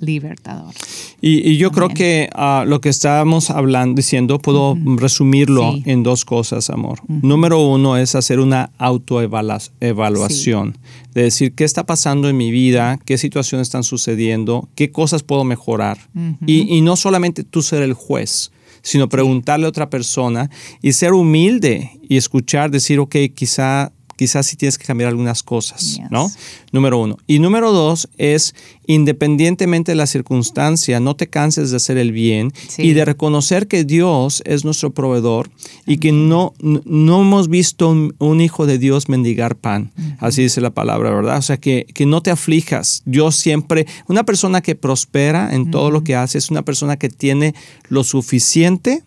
libertador. 0.00 0.74
Y, 1.20 1.56
yo 1.56 1.70
creo 1.70 1.88
que 1.88 2.28
ah, 2.34 2.64
lo 2.66 2.80
que 2.80 2.88
estábamos 2.88 3.50
hablando, 3.50 3.96
diciendo, 3.96 4.38
puedo 4.38 4.76
resumirlo 4.96 5.74
en 5.84 6.02
dos 6.02 6.24
cosas, 6.24 6.70
amor. 6.70 7.00
Número 7.08 7.60
uno 7.66 7.96
es 7.96 8.14
hacer 8.14 8.40
una 8.40 8.70
autoevaluación, 8.78 10.76
de 11.14 11.22
decir 11.22 11.54
qué 11.54 11.64
está 11.64 11.84
pasando 11.86 12.28
en 12.28 12.36
mi 12.36 12.50
vida, 12.50 12.98
qué 13.04 13.18
situaciones 13.18 13.68
están 13.68 13.84
sucediendo, 13.84 14.68
qué 14.74 14.90
cosas 14.90 15.22
puedo 15.22 15.44
mejorar. 15.44 15.98
y, 16.46 16.76
y 16.76 16.80
no 16.80 16.96
solamente 16.96 17.44
tú 17.44 17.62
ser 17.62 17.82
el 17.82 17.94
juez, 17.94 18.50
sino 18.84 19.08
preguntarle 19.08 19.64
a 19.66 19.70
otra 19.70 19.88
persona 19.90 20.50
y 20.82 20.92
ser 20.92 21.14
humilde 21.14 21.98
y 22.06 22.18
escuchar, 22.18 22.70
decir, 22.70 23.00
ok, 23.00 23.16
quizá 23.34 23.92
quizás 24.16 24.46
sí 24.46 24.56
tienes 24.56 24.78
que 24.78 24.84
cambiar 24.84 25.08
algunas 25.08 25.42
cosas, 25.42 26.00
¿no? 26.10 26.30
Número 26.72 26.98
uno. 26.98 27.18
Y 27.26 27.38
número 27.38 27.72
dos 27.72 28.08
es, 28.18 28.54
independientemente 28.86 29.92
de 29.92 29.96
la 29.96 30.06
circunstancia, 30.06 31.00
no 31.00 31.16
te 31.16 31.28
canses 31.28 31.70
de 31.70 31.76
hacer 31.76 31.98
el 31.98 32.12
bien 32.12 32.52
y 32.78 32.92
de 32.92 33.04
reconocer 33.04 33.66
que 33.66 33.84
Dios 33.84 34.42
es 34.46 34.64
nuestro 34.64 34.90
proveedor 34.90 35.50
y 35.86 35.98
que 35.98 36.12
no, 36.12 36.54
no 36.60 37.20
hemos 37.20 37.48
visto 37.48 37.88
un, 37.90 38.40
hijo 38.40 38.66
de 38.66 38.78
Dios 38.78 39.08
mendigar 39.08 39.56
pan. 39.56 39.92
Así 40.18 40.42
dice 40.42 40.60
la 40.60 40.70
palabra, 40.70 41.10
¿verdad? 41.10 41.38
O 41.38 41.42
sea, 41.42 41.56
que, 41.56 41.86
que 41.94 42.04
no 42.04 42.20
te 42.20 42.30
aflijas. 42.30 43.02
Dios 43.04 43.36
siempre, 43.36 43.86
una 44.08 44.24
persona 44.24 44.60
que 44.60 44.74
prospera 44.74 45.54
en 45.54 45.70
todo 45.70 45.90
lo 45.90 46.04
que 46.04 46.16
hace 46.16 46.38
es 46.38 46.50
una 46.50 46.62
persona 46.62 46.96
que 46.96 47.08
tiene 47.08 47.54
lo 47.88 48.04
suficiente 48.04 49.02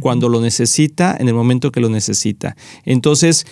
cuando 0.00 0.28
lo 0.28 0.40
necesita, 0.40 1.16
en 1.18 1.28
el 1.28 1.34
momento 1.34 1.70
que 1.70 1.80
lo 1.80 1.88
necesita. 1.88 2.56
Entonces, 2.84 3.46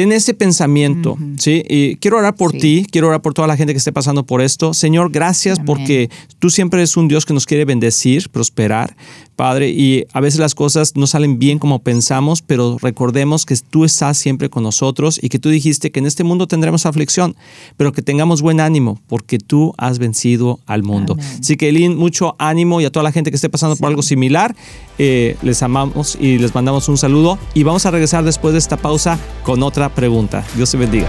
ten 0.00 0.12
ese 0.12 0.32
pensamiento, 0.32 1.18
¿sí? 1.36 1.62
Y 1.68 1.96
quiero 1.96 2.16
orar 2.16 2.34
por 2.34 2.52
ti, 2.52 2.86
quiero 2.90 3.08
orar 3.08 3.20
por 3.20 3.34
toda 3.34 3.46
la 3.46 3.54
gente 3.58 3.74
que 3.74 3.76
esté 3.76 3.92
pasando 3.92 4.24
por 4.24 4.40
esto. 4.40 4.72
Señor, 4.72 5.10
gracias 5.10 5.60
porque 5.60 6.08
tú 6.38 6.48
siempre 6.48 6.80
eres 6.80 6.96
un 6.96 7.06
Dios 7.06 7.26
que 7.26 7.34
nos 7.34 7.44
quiere 7.44 7.66
bendecir, 7.66 8.30
prosperar, 8.30 8.96
Padre, 9.40 9.70
y 9.70 10.04
a 10.12 10.20
veces 10.20 10.38
las 10.38 10.54
cosas 10.54 10.96
no 10.96 11.06
salen 11.06 11.38
bien 11.38 11.58
como 11.58 11.78
pensamos, 11.78 12.42
pero 12.42 12.76
recordemos 12.82 13.46
que 13.46 13.56
tú 13.56 13.86
estás 13.86 14.18
siempre 14.18 14.50
con 14.50 14.62
nosotros 14.62 15.18
y 15.22 15.30
que 15.30 15.38
tú 15.38 15.48
dijiste 15.48 15.90
que 15.90 15.98
en 15.98 16.04
este 16.04 16.24
mundo 16.24 16.46
tendremos 16.46 16.84
aflicción, 16.84 17.34
pero 17.78 17.90
que 17.90 18.02
tengamos 18.02 18.42
buen 18.42 18.60
ánimo 18.60 19.00
porque 19.08 19.38
tú 19.38 19.72
has 19.78 19.98
vencido 19.98 20.60
al 20.66 20.82
mundo. 20.82 21.16
Así 21.40 21.56
que, 21.56 21.70
Elin, 21.70 21.96
mucho 21.96 22.36
ánimo 22.38 22.82
y 22.82 22.84
a 22.84 22.92
toda 22.92 23.02
la 23.02 23.12
gente 23.12 23.30
que 23.30 23.36
esté 23.36 23.48
pasando 23.48 23.76
por 23.76 23.88
algo 23.88 24.02
similar, 24.02 24.54
eh, 24.98 25.38
les 25.40 25.62
amamos 25.62 26.18
y 26.20 26.36
les 26.36 26.54
mandamos 26.54 26.90
un 26.90 26.98
saludo 26.98 27.38
y 27.54 27.62
vamos 27.62 27.86
a 27.86 27.90
regresar 27.90 28.24
después 28.24 28.52
de 28.52 28.58
esta 28.58 28.76
pausa 28.76 29.18
con 29.42 29.62
otra 29.62 29.88
pregunta. 29.88 30.44
Dios 30.54 30.70
te 30.70 30.76
bendiga. 30.76 31.08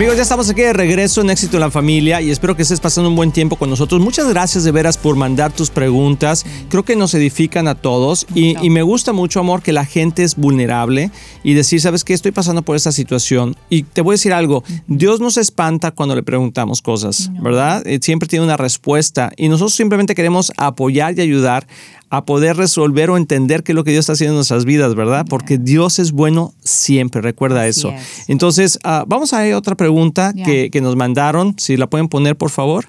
Amigos, 0.00 0.16
ya 0.16 0.22
estamos 0.22 0.48
aquí 0.48 0.62
de 0.62 0.72
regreso 0.72 1.20
en 1.20 1.28
Éxito 1.28 1.58
en 1.58 1.60
la 1.60 1.70
Familia 1.70 2.22
y 2.22 2.30
espero 2.30 2.56
que 2.56 2.62
estés 2.62 2.80
pasando 2.80 3.10
un 3.10 3.16
buen 3.16 3.32
tiempo 3.32 3.56
con 3.56 3.68
nosotros. 3.68 4.00
Muchas 4.00 4.26
gracias 4.30 4.64
de 4.64 4.72
veras 4.72 4.96
por 4.96 5.14
mandar 5.14 5.52
tus 5.52 5.68
preguntas. 5.68 6.46
Creo 6.70 6.84
que 6.86 6.96
nos 6.96 7.12
edifican 7.12 7.68
a 7.68 7.74
todos 7.74 8.26
y, 8.34 8.54
me 8.70 8.80
gusta 8.80 9.12
mucho, 9.12 9.40
amor, 9.40 9.60
que 9.60 9.74
la 9.74 9.84
gente 9.84 10.22
es 10.22 10.36
vulnerable 10.36 11.10
y 11.44 11.52
decir, 11.52 11.82
¿sabes 11.82 12.02
qué? 12.02 12.14
Estoy 12.14 12.32
pasando 12.32 12.62
por 12.62 12.76
esta 12.76 12.92
situación. 12.92 13.56
Y 13.68 13.82
te 13.82 14.00
voy 14.00 14.12
a 14.12 14.14
decir 14.14 14.32
algo, 14.32 14.64
Dios 14.86 15.20
nos 15.20 15.36
espanta 15.36 15.90
cuando 15.90 16.14
le 16.14 16.22
preguntamos 16.22 16.80
cosas, 16.80 17.30
¿verdad? 17.38 17.86
Eh, 17.86 17.98
siempre 18.00 18.26
tiene 18.26 18.46
una 18.46 18.56
respuesta 18.56 19.30
y 19.36 19.50
nosotros 19.50 19.74
simplemente 19.74 20.14
queremos 20.14 20.50
apoyar 20.56 21.18
y 21.18 21.20
ayudar 21.20 21.66
a 22.10 22.24
poder 22.24 22.56
resolver 22.56 23.08
o 23.10 23.16
entender 23.16 23.62
qué 23.62 23.72
es 23.72 23.76
lo 23.76 23.84
que 23.84 23.92
Dios 23.92 24.02
está 24.02 24.14
haciendo 24.14 24.32
en 24.32 24.38
nuestras 24.38 24.64
vidas, 24.64 24.96
¿verdad? 24.96 25.24
Porque 25.28 25.58
Dios 25.58 26.00
es 26.00 26.10
bueno 26.10 26.52
siempre, 26.62 27.22
recuerda 27.22 27.68
eso. 27.68 27.92
Entonces, 28.26 28.80
ah, 28.82 29.04
vamos 29.06 29.32
a 29.32 29.42
ver 29.42 29.54
otra 29.54 29.76
pregunta 29.76 30.32
que, 30.34 30.80
nos 30.80 30.96
mandaron, 30.96 31.54
si 31.58 31.76
la 31.76 31.88
pueden 31.88 32.08
poner, 32.08 32.36
por 32.36 32.50
favor. 32.50 32.86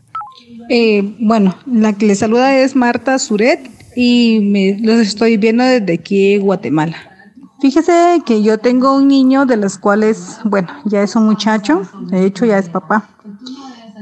Eh, 0.70 1.16
bueno, 1.20 1.56
la 1.66 1.94
que 1.94 2.08
le 2.08 2.16
saluda 2.16 2.58
es 2.58 2.76
Marta 2.76 3.20
Suret 3.20 3.70
y 3.96 4.40
me, 4.42 4.80
los 4.80 4.98
estoy 4.98 5.38
viendo 5.38 5.64
desde 5.64 5.94
aquí, 5.94 6.38
Guatemala. 6.38 6.96
Fíjese 7.62 8.24
que 8.26 8.42
yo 8.42 8.58
tengo 8.58 8.96
un 8.96 9.08
niño 9.08 9.46
de 9.46 9.58
los 9.58 9.78
cuales, 9.78 10.40
bueno, 10.46 10.70
ya 10.86 11.04
es 11.04 11.16
un 11.16 11.26
muchacho, 11.26 11.84
de 12.10 12.26
hecho 12.26 12.46
ya 12.46 12.58
es 12.58 12.70
papá. 12.70 13.08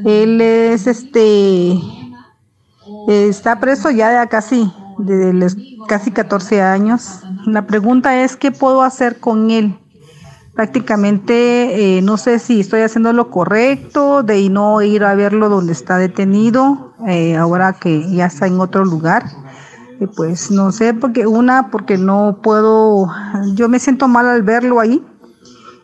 Él 0.05 0.39
es 0.39 0.87
este, 0.87 1.73
está 3.09 3.59
preso 3.59 3.91
ya 3.91 4.21
de 4.21 4.27
casi 4.29 4.71
de 4.99 5.33
los 5.33 5.55
casi 5.87 6.11
14 6.11 6.61
años. 6.61 7.21
La 7.45 7.65
pregunta 7.65 8.21
es, 8.23 8.35
¿qué 8.35 8.51
puedo 8.51 8.83
hacer 8.83 9.19
con 9.19 9.49
él? 9.51 9.77
Prácticamente 10.53 11.97
eh, 11.97 12.01
no 12.01 12.17
sé 12.17 12.37
si 12.39 12.59
estoy 12.59 12.81
haciendo 12.81 13.13
lo 13.13 13.29
correcto 13.29 14.23
de 14.23 14.49
no 14.49 14.81
ir 14.81 15.03
a 15.05 15.15
verlo 15.15 15.47
donde 15.47 15.71
está 15.71 15.97
detenido, 15.97 16.93
eh, 17.07 17.37
ahora 17.37 17.73
que 17.73 18.09
ya 18.13 18.25
está 18.25 18.47
en 18.47 18.59
otro 18.59 18.83
lugar. 18.83 19.23
pues 20.15 20.51
no 20.51 20.71
sé, 20.71 20.93
porque 20.93 21.27
una, 21.27 21.71
porque 21.71 21.97
no 21.97 22.39
puedo, 22.41 23.07
yo 23.53 23.69
me 23.69 23.79
siento 23.79 24.07
mal 24.07 24.27
al 24.27 24.43
verlo 24.43 24.79
ahí, 24.79 25.03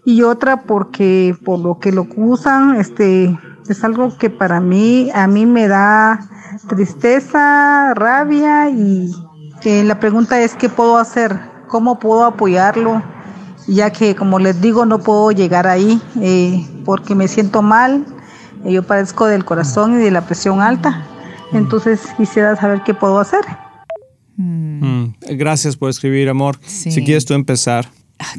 y 0.05 0.21
otra 0.21 0.63
porque 0.63 1.35
por 1.43 1.59
lo 1.59 1.79
que 1.79 1.91
lo 1.91 2.03
acusan, 2.03 2.75
este, 2.75 3.37
es 3.67 3.83
algo 3.83 4.17
que 4.17 4.29
para 4.29 4.59
mí, 4.59 5.09
a 5.13 5.27
mí 5.27 5.45
me 5.45 5.67
da 5.67 6.27
tristeza, 6.67 7.93
rabia 7.93 8.69
y 8.69 9.11
la 9.63 9.99
pregunta 9.99 10.41
es 10.41 10.55
qué 10.55 10.69
puedo 10.69 10.97
hacer, 10.97 11.39
cómo 11.67 11.99
puedo 11.99 12.25
apoyarlo, 12.25 13.01
ya 13.67 13.91
que 13.91 14.15
como 14.15 14.37
les 14.37 14.61
digo 14.61 14.85
no 14.85 14.99
puedo 14.99 15.31
llegar 15.31 15.65
ahí 15.65 15.99
eh, 16.21 16.65
porque 16.85 17.15
me 17.15 17.27
siento 17.27 17.61
mal, 17.61 18.05
eh, 18.63 18.73
yo 18.73 18.83
padezco 18.83 19.25
del 19.25 19.43
corazón 19.43 19.99
y 19.99 20.03
de 20.03 20.11
la 20.11 20.21
presión 20.21 20.61
alta, 20.61 21.07
entonces 21.51 22.01
quisiera 22.17 22.55
saber 22.55 22.83
qué 22.83 22.93
puedo 22.93 23.19
hacer. 23.19 23.43
Mm, 24.37 25.13
gracias 25.37 25.77
por 25.77 25.89
escribir, 25.89 26.29
amor. 26.29 26.57
Si 26.65 27.03
quieres 27.03 27.25
tú 27.25 27.33
empezar. 27.33 27.87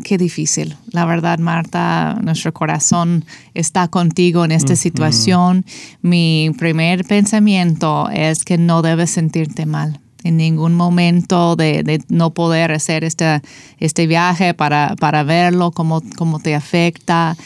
Qué 0.05 0.19
difícil. 0.19 0.77
La 0.91 1.05
verdad, 1.05 1.39
Marta, 1.39 2.19
nuestro 2.23 2.53
corazón 2.53 3.25
está 3.55 3.89
contigo 3.89 4.45
en 4.45 4.53
esta 4.53 4.77
situación. 4.77 5.65
Mi 6.03 6.51
primer 6.59 7.05
pensamiento 7.05 8.09
es 8.11 8.45
que 8.45 8.59
no 8.59 8.83
debes 8.83 9.11
sentirte 9.11 9.67
mal. 9.67 10.01
En 10.23 10.37
ningún 10.37 10.75
momento 10.75 11.57
de, 11.57 12.03
no 12.09 12.35
poder 12.35 12.73
hacer 12.73 13.05
este, 13.05 13.41
este 13.79 14.07
viaje 14.07 14.55
para, 14.55 14.97
para 14.99 15.23
verlo, 15.23 15.71
cómo, 15.71 16.03
cómo 16.17 16.41
te 16.41 16.55
afecta. 16.55 17.37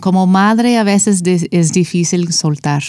como 0.00 0.26
madre 0.26 0.78
a 0.78 0.84
veces 0.84 1.22
es 1.24 1.72
difícil 1.72 2.32
soltar 2.32 2.84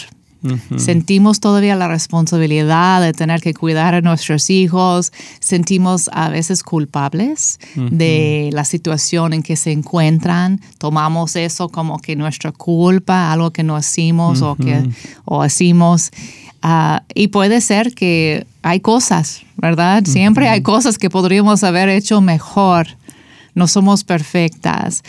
Sentimos 0.76 1.40
todavía 1.40 1.74
la 1.76 1.88
responsabilidad 1.88 3.00
de 3.00 3.12
tener 3.12 3.40
que 3.40 3.54
cuidar 3.54 3.94
a 3.94 4.00
nuestros 4.00 4.50
hijos, 4.50 5.12
sentimos 5.40 6.08
a 6.12 6.28
veces 6.28 6.62
culpables 6.62 7.58
de 7.74 8.50
la 8.52 8.64
situación 8.64 9.32
en 9.32 9.42
que 9.42 9.56
se 9.56 9.72
encuentran, 9.72 10.60
tomamos 10.78 11.36
eso 11.36 11.68
como 11.68 11.98
que 11.98 12.16
nuestra 12.16 12.52
culpa, 12.52 13.32
algo 13.32 13.50
que 13.50 13.62
no 13.62 13.78
hicimos 13.78 14.42
o 14.42 14.56
que 14.56 14.88
o 15.24 15.44
hicimos. 15.44 16.10
Ah, 16.62 17.02
y 17.14 17.28
puede 17.28 17.60
ser 17.60 17.94
que 17.94 18.46
hay 18.62 18.80
cosas, 18.80 19.42
¿verdad? 19.56 20.04
Siempre 20.04 20.48
hay 20.48 20.62
cosas 20.62 20.98
que 20.98 21.10
podríamos 21.10 21.62
haber 21.62 21.88
hecho 21.88 22.20
mejor. 22.20 22.88
No 23.54 23.68
somos 23.68 24.04
perfectas, 24.04 25.02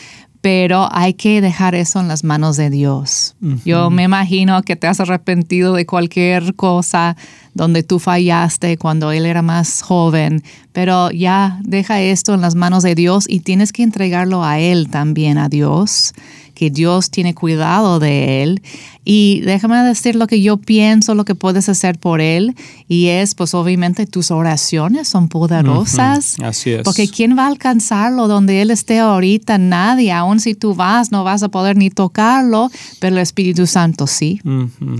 pero 0.47 0.87
hay 0.93 1.13
que 1.13 1.41
dejar 1.41 1.75
eso 1.75 1.99
en 1.99 2.07
las 2.07 2.23
manos 2.23 2.55
de 2.55 2.69
Dios. 2.69 3.35
Yo 3.65 3.89
me 3.89 4.03
imagino 4.03 4.61
que 4.61 4.77
te 4.77 4.87
has 4.87 5.01
arrepentido 5.01 5.73
de 5.73 5.85
cualquier 5.85 6.55
cosa 6.55 7.17
donde 7.53 7.83
tú 7.83 7.99
fallaste 7.99 8.77
cuando 8.77 9.11
Él 9.11 9.25
era 9.25 9.41
más 9.41 9.81
joven, 9.81 10.41
pero 10.71 11.11
ya 11.11 11.59
deja 11.65 11.99
esto 11.99 12.33
en 12.33 12.39
las 12.39 12.55
manos 12.55 12.83
de 12.83 12.95
Dios 12.95 13.25
y 13.27 13.41
tienes 13.41 13.73
que 13.73 13.83
entregarlo 13.83 14.41
a 14.45 14.57
Él 14.57 14.89
también, 14.89 15.37
a 15.37 15.49
Dios 15.49 16.13
que 16.57 16.71
Dios 16.71 17.11
tiene 17.11 17.35
cuidado 17.35 17.99
de 17.99 18.41
él. 18.41 18.63
Y 19.09 19.39
déjame 19.45 19.77
decir 19.83 20.17
lo 20.17 20.27
que 20.27 20.41
yo 20.41 20.57
pienso, 20.57 21.15
lo 21.15 21.23
que 21.23 21.33
puedes 21.33 21.69
hacer 21.69 21.97
por 21.97 22.19
él. 22.19 22.55
Y 22.89 23.07
es, 23.07 23.35
pues 23.35 23.53
obviamente 23.53 24.05
tus 24.05 24.31
oraciones 24.31 25.07
son 25.07 25.29
poderosas. 25.29 26.35
Así 26.43 26.71
es. 26.71 26.81
Porque 26.83 27.07
¿quién 27.07 27.37
va 27.37 27.45
a 27.45 27.47
alcanzarlo 27.47 28.27
donde 28.27 28.61
él 28.61 28.69
esté 28.69 28.99
ahorita? 28.99 29.57
Nadie. 29.59 30.11
Aun 30.11 30.41
si 30.41 30.55
tú 30.55 30.75
vas, 30.75 31.09
no 31.09 31.23
vas 31.23 31.41
a 31.41 31.47
poder 31.47 31.77
ni 31.77 31.89
tocarlo, 31.89 32.69
pero 32.99 33.15
el 33.15 33.21
Espíritu 33.21 33.65
Santo 33.65 34.07
sí. 34.07 34.41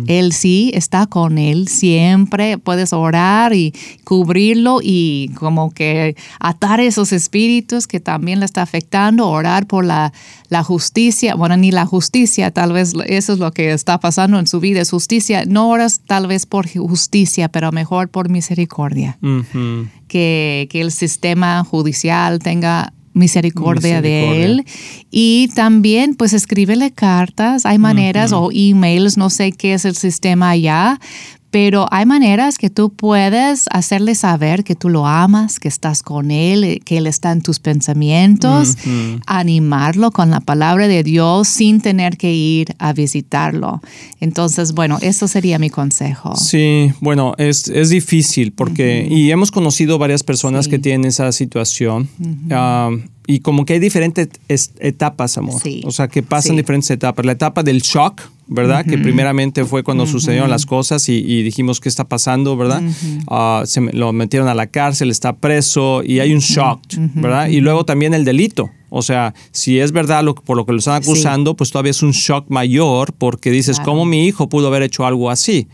Él 0.08 0.32
sí 0.32 0.72
está 0.74 1.08
con 1.08 1.38
él 1.38 1.68
siempre. 1.68 2.58
Puedes 2.58 2.94
orar 2.94 3.54
y 3.54 3.74
cubrirlo 4.06 4.80
y 4.82 5.32
como 5.36 5.72
que 5.72 6.16
atar 6.40 6.80
esos 6.80 7.12
espíritus 7.12 7.88
que 7.88 8.00
también 8.00 8.40
le 8.40 8.46
está 8.46 8.62
afectando, 8.62 9.28
orar 9.28 9.68
por 9.68 9.84
la, 9.84 10.14
la 10.48 10.64
justicia 10.64 11.36
ni 11.58 11.72
la 11.72 11.86
justicia, 11.86 12.52
tal 12.52 12.74
vez 12.74 12.94
eso 13.08 13.34
es 13.34 13.40
lo 13.40 13.52
que 13.52 13.72
está 13.72 13.97
pasando 14.00 14.39
en 14.39 14.48
su 14.48 14.60
vida, 14.60 14.82
es 14.82 14.92
justicia. 14.92 15.46
No 15.46 15.70
oras 15.70 16.01
tal 16.06 16.27
vez 16.27 16.46
por 16.46 16.68
justicia, 16.68 17.50
pero 17.50 17.72
mejor 17.72 18.10
por 18.10 18.30
misericordia. 18.30 19.18
que, 20.08 20.68
que 20.70 20.82
el 20.82 20.92
sistema 20.92 21.63
judicial 21.63 22.39
tenga 22.39 22.94
misericordia, 23.18 24.01
de 24.01 24.46
él. 24.46 24.66
Y 25.12 25.50
también, 25.56 26.16
pues, 26.16 26.34
escríbele 26.34 26.92
cartas. 26.92 27.66
Hay 27.66 27.77
maneras 27.77 28.32
o 28.32 28.50
emails, 28.54 29.18
no 29.18 29.30
sé 29.30 29.51
qué 29.51 29.74
es 29.74 29.84
el 29.86 29.96
sistema 29.96 30.51
allá, 30.51 31.00
pero 31.50 31.88
hay 31.92 32.06
maneras 32.06 32.58
que 32.58 32.70
tú 32.70 32.92
puedes 32.92 33.66
hacerle 33.72 34.16
saber 34.16 34.63
que 34.63 34.75
tú 34.75 34.89
lo 34.89 35.08
amas, 35.08 35.60
que 35.60 35.68
estás 35.68 36.04
con 36.04 36.32
él, 36.32 36.82
que 36.84 36.98
él 36.98 37.08
está 37.08 37.32
en 37.32 37.42
tus 37.42 37.60
pensamientos, 37.60 38.77
animarlo 39.25 40.12
con 40.12 40.30
la 40.30 40.42
palabra 40.42 40.88
de 40.88 41.04
Dios 41.04 41.48
sin 41.48 41.80
tener 41.82 42.18
que 42.18 42.34
ir 42.34 42.75
a 42.80 42.94
visitarlo. 42.94 43.82
Entonces, 44.20 44.74
bueno, 44.74 44.98
eso 45.01 45.27
sería 45.27 45.58
mi 45.58 45.70
consejo. 45.70 46.36
Sí, 46.36 46.92
bueno, 47.00 47.34
es, 47.38 47.70
es 47.70 47.89
difícil 47.89 48.51
porque, 48.51 49.08
y 49.10 49.32
hemos 49.32 49.51
conocido 49.51 49.98
varias 49.98 50.24
personas 50.24 50.68
que 50.68 50.80
tienen 50.80 51.06
esa 51.06 51.32
situación 51.32 52.10
y 53.29 53.41
como 53.41 53.65
que 53.65 53.74
hay 53.74 53.79
diferentes 53.79 54.29
etapas, 54.79 55.38
amor. 55.38 55.62
O 55.84 55.91
sea, 55.91 56.07
que 56.07 56.24
pasan 56.24 56.55
diferentes 56.55 56.89
etapas. 56.89 57.25
La 57.25 57.34
etapa 57.34 57.62
del 57.62 57.81
shock, 57.81 58.22
¿verdad? 58.48 58.86
Que 58.86 58.98
primeramente 58.98 59.65
fue 59.65 59.84
cuando 59.84 60.07
sucedieron 60.07 60.50
las 60.50 60.65
cosas 60.65 61.10
y, 61.10 61.43
dijimos 61.43 61.81
qué 61.81 61.89
está 61.89 62.05
pasando, 62.05 62.55
¿verdad? 62.55 62.81
Ah, 63.27 63.63
se 63.65 63.81
lo 63.81 64.13
metieron 64.13 64.48
a 64.48 64.55
la 64.55 64.67
cárcel, 64.67 65.12
está 65.12 65.36
preso 65.36 66.03
y 66.03 66.22
hay 66.22 66.34
un 66.34 66.39
shock, 66.39 66.79
¿verdad? 67.15 67.50
Y 67.50 67.60
luego 67.60 67.84
también 67.84 68.13
el 68.13 68.24
delito. 68.24 68.71
O 68.89 69.02
sea, 69.02 69.34
si 69.52 69.80
es 69.80 69.91
verdad 69.91 70.23
lo, 70.23 70.34
por 70.34 70.56
lo 70.56 70.65
que 70.65 70.71
lo 70.71 70.80
están 70.80 71.02
acusando, 71.02 71.56
pues 71.56 71.71
todavía 71.71 71.91
es 71.91 72.02
un 72.04 72.12
shock 72.12 72.45
mayor 72.47 73.12
porque 73.12 73.52
dices, 73.52 73.82
¿cómo 73.82 74.06
mi 74.06 74.25
hijo 74.25 74.47
pudo 74.47 74.67
haber 74.67 74.84
hecho 74.84 75.06
algo 75.06 75.30
así? 75.30 75.67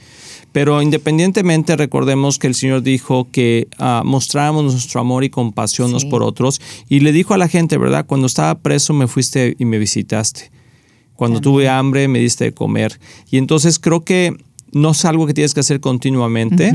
Pero 0.54 0.84
independientemente, 0.84 1.76
recordemos 1.76 2.38
que 2.38 2.46
el 2.48 2.54
Señor 2.54 2.84
dijo 2.84 3.28
que 3.32 3.68
uh, 3.80 4.06
mostráramos 4.06 4.64
nuestro 4.72 5.02
amor 5.02 5.24
y 5.24 5.30
compasión 5.32 5.90
unos 5.90 6.06
por 6.06 6.22
otros. 6.24 6.62
Y 6.88 7.02
le 7.02 7.12
dijo 7.12 7.34
a 7.34 7.38
la 7.40 7.48
gente, 7.48 7.78
¿verdad? 7.78 8.06
Cuando 8.06 8.28
estaba 8.28 8.60
preso 8.60 8.94
me 8.94 9.08
fuiste 9.08 9.56
y 9.58 9.66
me 9.66 9.80
visitaste. 9.80 10.52
Cuando 11.16 11.42
tuve 11.42 11.68
hambre 11.68 12.08
me 12.08 12.20
diste 12.20 12.46
de 12.46 12.54
comer. 12.54 13.00
Y 13.32 13.38
entonces 13.38 13.80
creo 13.80 14.04
que 14.04 14.38
no 14.72 14.92
es 14.92 15.06
algo 15.06 15.26
que 15.26 15.34
tienes 15.34 15.54
que 15.54 15.60
hacer 15.60 15.80
continuamente, 15.80 16.72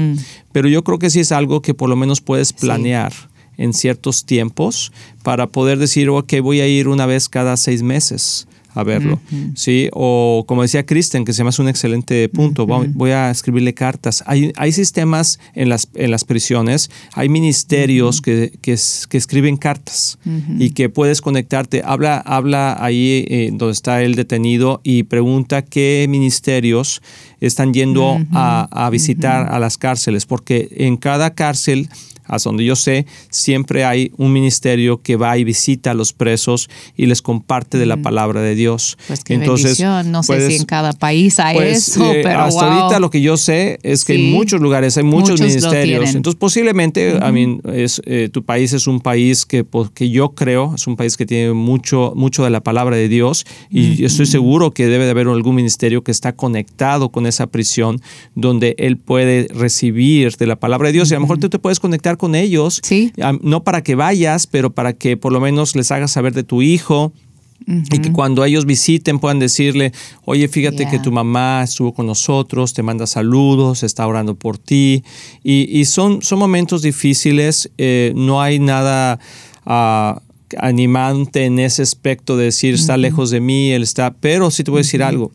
pero 0.52 0.68
yo 0.68 0.82
creo 0.82 0.98
que 0.98 1.10
sí 1.10 1.20
es 1.20 1.32
algo 1.32 1.62
que 1.62 1.74
por 1.74 1.88
lo 1.88 1.96
menos 1.96 2.20
puedes 2.20 2.52
planear. 2.52 3.12
en 3.56 3.72
ciertos 3.72 4.24
tiempos 4.24 4.92
para 5.24 5.48
poder 5.48 5.78
decir, 5.78 6.08
ok, 6.08 6.34
voy 6.40 6.60
a 6.60 6.68
ir 6.68 6.86
una 6.86 7.06
vez 7.06 7.28
cada 7.28 7.56
seis 7.56 7.82
meses 7.82 8.46
a 8.78 8.84
verlo. 8.84 9.20
¿sí? 9.56 9.88
O 9.92 10.44
como 10.46 10.62
decía 10.62 10.86
Kristen, 10.86 11.24
que 11.24 11.32
se 11.32 11.42
me 11.42 11.48
hace 11.48 11.60
un 11.60 11.68
excelente 11.68 12.28
punto, 12.28 12.64
voy 12.66 13.10
a 13.10 13.30
escribirle 13.30 13.74
cartas. 13.74 14.22
Hay, 14.26 14.52
hay 14.56 14.70
sistemas 14.70 15.40
en 15.54 15.68
las, 15.68 15.88
en 15.94 16.12
las 16.12 16.24
prisiones, 16.24 16.90
hay 17.12 17.28
ministerios 17.28 18.22
que, 18.22 18.52
que, 18.62 18.72
escriben 18.72 19.56
cartas 19.56 20.18
y 20.58 20.70
que 20.70 20.88
puedes 20.88 21.20
conectarte. 21.20 21.82
Habla, 21.84 22.18
habla 22.18 22.76
ahí 22.78 23.24
eh, 23.28 23.50
donde 23.52 23.72
está 23.72 24.02
el 24.02 24.14
detenido 24.14 24.80
y 24.84 25.02
pregunta 25.02 25.62
qué 25.62 26.06
ministerios 26.08 27.02
están 27.40 27.74
yendo 27.74 28.20
a, 28.32 28.68
a, 28.70 28.90
visitar 28.90 29.52
a 29.52 29.58
las 29.58 29.76
cárceles, 29.76 30.24
porque 30.24 30.68
en 30.70 30.96
cada 30.96 31.34
cárcel 31.34 31.88
hasta 32.28 32.50
donde 32.50 32.64
yo 32.64 32.76
sé, 32.76 33.06
siempre 33.30 33.84
hay 33.84 34.12
un 34.16 34.32
ministerio 34.32 35.02
que 35.02 35.16
va 35.16 35.36
y 35.38 35.44
visita 35.44 35.90
a 35.90 35.94
los 35.94 36.12
presos 36.12 36.68
y 36.96 37.06
les 37.06 37.22
comparte 37.22 37.78
de 37.78 37.86
la 37.86 37.96
palabra 37.96 38.42
de 38.42 38.54
Dios. 38.54 38.98
Pues 39.08 39.24
qué 39.24 39.34
Entonces, 39.34 39.80
no 39.80 40.22
sé 40.22 40.48
si 40.48 40.56
en 40.56 40.64
cada 40.64 40.92
país 40.92 41.40
hay 41.40 41.56
pues, 41.56 41.88
eso, 41.88 42.12
eh, 42.12 42.20
pero 42.22 42.40
hasta 42.40 42.72
ahorita 42.72 43.00
lo 43.00 43.10
que 43.10 43.20
yo 43.20 43.36
sé 43.36 43.78
es 43.82 44.04
que 44.04 44.14
en 44.14 44.32
muchos 44.32 44.60
lugares 44.60 44.96
hay 44.96 45.04
muchos, 45.04 45.40
ministerios. 45.40 46.14
Entonces, 46.14 46.38
posiblemente, 46.38 47.18
es, 47.74 48.02
eh, 48.04 48.28
tu 48.30 48.44
país 48.44 48.72
es 48.72 48.86
un 48.86 49.00
país 49.00 49.46
que, 49.46 49.64
pues, 49.64 49.90
que 49.90 50.10
yo 50.10 50.30
creo, 50.34 50.74
es 50.74 50.86
un 50.86 50.96
país 50.96 51.16
que 51.16 51.26
tiene 51.26 51.52
mucho, 51.54 52.12
mucho 52.14 52.44
de 52.44 52.50
la 52.50 52.60
palabra 52.60 52.96
de 52.96 53.08
Dios 53.08 53.46
y 53.70 54.04
estoy 54.04 54.26
seguro 54.26 54.72
que 54.72 54.86
debe 54.86 55.04
de 55.04 55.10
haber 55.10 55.28
algún 55.28 55.54
ministerio 55.54 56.04
que 56.04 56.10
está 56.10 56.34
conectado 56.34 57.10
con 57.10 57.26
esa 57.26 57.46
prisión 57.46 58.00
donde 58.34 58.74
él 58.78 58.98
puede 58.98 59.48
recibir 59.48 60.36
de 60.36 60.46
la 60.46 60.56
palabra 60.56 60.88
de 60.88 60.92
Dios 60.92 61.10
y 61.10 61.14
a 61.14 61.16
lo 61.16 61.22
mejor 61.22 61.38
tú 61.38 61.48
te 61.48 61.58
puedes 61.58 61.80
conectar 61.80 62.17
con 62.18 62.34
ellos, 62.34 62.82
no 63.40 63.64
para 63.64 63.82
que 63.82 63.94
vayas, 63.94 64.46
pero 64.46 64.70
para 64.70 64.92
que 64.92 65.16
por 65.16 65.32
lo 65.32 65.40
menos 65.40 65.74
les 65.74 65.90
hagas 65.90 66.12
saber 66.12 66.34
de 66.34 66.42
tu 66.42 66.62
hijo, 66.62 67.12
Y 67.66 67.98
que 67.98 68.12
cuando 68.12 68.44
ellos 68.44 68.64
visiten 68.64 69.18
puedan 69.18 69.40
decirle, 69.40 69.92
oye, 70.24 70.48
fíjate 70.48 70.88
que 70.88 70.98
tu 71.00 71.12
mamá 71.12 71.62
estuvo 71.62 71.92
con 71.92 72.06
nosotros, 72.06 72.72
te 72.72 72.82
manda 72.82 73.06
saludos, 73.06 73.82
está 73.82 74.06
orando 74.06 74.34
por 74.36 74.56
ti. 74.58 75.02
Y, 75.42 75.84
son, 75.84 76.22
son 76.22 76.38
momentos 76.38 76.82
difíciles, 76.82 77.70
eh, 77.76 78.12
no 78.14 78.40
hay 78.40 78.58
nada 78.58 79.18
ah, 79.66 80.22
animante 80.56 81.44
en 81.44 81.58
ese 81.58 81.82
aspecto 81.82 82.36
de 82.36 82.44
decir, 82.44 82.74
está 82.74 82.96
lejos 82.96 83.30
de 83.30 83.40
mí, 83.40 83.70
él 83.72 83.82
está, 83.82 84.14
pero 84.14 84.50
sí 84.50 84.64
te 84.64 84.70
voy 84.70 84.78
a 84.78 84.82
decir 84.82 85.02
algo. 85.02 85.32